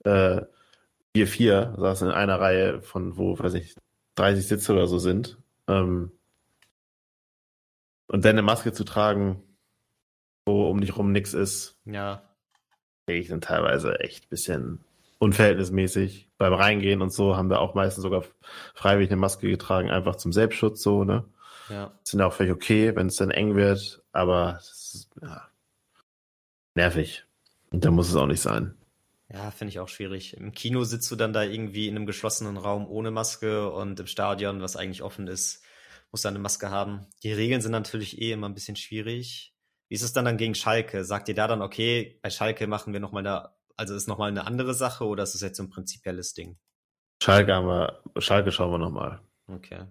[0.05, 0.43] äh,
[1.15, 3.75] wir vier saßen in einer Reihe von, wo, weiß ich,
[4.17, 5.39] 30 Sitze oder so sind.
[5.67, 6.13] Ähm,
[8.11, 9.41] und dann eine Maske zu tragen,
[10.45, 11.79] wo um dich rum nichts ist.
[11.85, 12.23] Ja.
[13.07, 14.85] Ich dann teilweise echt ein bisschen
[15.19, 16.29] unverhältnismäßig.
[16.37, 18.25] Beim Reingehen und so haben wir auch meistens sogar
[18.75, 21.25] freiwillig eine Maske getragen, einfach zum Selbstschutz so, ne?
[21.69, 21.93] Ja.
[22.03, 25.49] Sind ja auch völlig okay, wenn es dann eng wird, aber ist, ja,
[26.75, 27.25] nervig.
[27.71, 28.75] Und da muss es auch nicht sein.
[29.33, 30.37] Ja, finde ich auch schwierig.
[30.37, 34.09] Im Kino sitzt du dann da irgendwie in einem geschlossenen Raum ohne Maske und im
[34.09, 35.63] Stadion, was eigentlich offen ist,
[36.13, 37.07] musst du eine Maske haben.
[37.23, 39.55] Die Regeln sind natürlich eh immer ein bisschen schwierig.
[39.89, 41.05] Wie ist es dann dann gegen Schalke?
[41.05, 44.47] Sagt ihr da dann, okay, bei Schalke machen wir nochmal eine, also ist nochmal eine
[44.47, 46.59] andere Sache oder ist es jetzt so ein prinzipielles Ding?
[47.23, 49.21] Schalke haben wir, Schalke schauen wir nochmal.
[49.47, 49.85] Okay.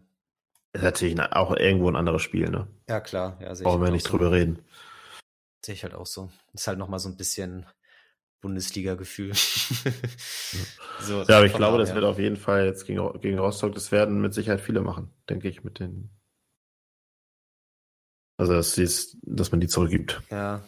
[0.73, 2.67] Ist natürlich auch irgendwo ein anderes Spiel, ne?
[2.87, 3.39] Ja, klar.
[3.41, 4.11] Ja, Brauchen wir nicht so.
[4.11, 4.63] drüber reden.
[5.65, 6.29] Sehe ich halt auch so.
[6.53, 7.65] Ist halt nochmal so ein bisschen
[8.41, 9.33] Bundesliga-Gefühl.
[11.01, 11.95] so, ja, aber ich glaube, das ja.
[11.95, 15.49] wird auf jeden Fall jetzt gegen, gegen Rostock, das werden mit Sicherheit viele machen, denke
[15.49, 16.09] ich, mit den.
[18.37, 18.75] Also, dass,
[19.23, 20.21] dass man die zurückgibt.
[20.31, 20.63] Ja.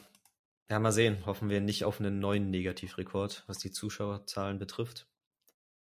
[0.70, 1.26] Ja, mal sehen.
[1.26, 5.06] Hoffen wir nicht auf einen neuen Negativrekord, was die Zuschauerzahlen betrifft.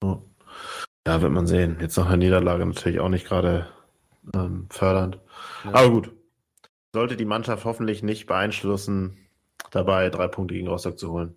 [0.03, 1.78] Ja, wird man sehen.
[1.80, 3.68] Jetzt noch eine Niederlage natürlich auch nicht gerade
[4.34, 5.20] ähm, fördernd.
[5.64, 5.74] Ja.
[5.74, 6.12] Aber gut.
[6.93, 9.16] Sollte die Mannschaft hoffentlich nicht beeinflussen,
[9.70, 11.36] dabei drei Punkte gegen Rostock zu holen.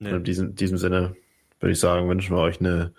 [0.00, 0.10] Nee.
[0.10, 1.14] In diesem, diesem Sinne
[1.60, 2.94] würde ich sagen, wünschen wir euch eine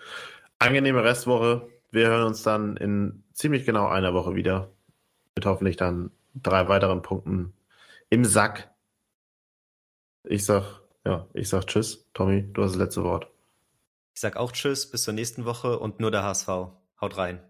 [0.60, 1.68] angenehme Restwoche.
[1.92, 4.72] Wir hören uns dann in ziemlich genau einer Woche wieder.
[5.36, 7.54] Mit hoffentlich dann drei weiteren Punkten
[8.10, 8.70] im Sack.
[10.24, 12.08] Ich sag, ja, ich sag Tschüss.
[12.14, 13.28] Tommy, du hast das letzte Wort.
[14.14, 16.48] Ich sag auch Tschüss, bis zur nächsten Woche und nur der HSV.
[16.48, 17.42] Haut rein.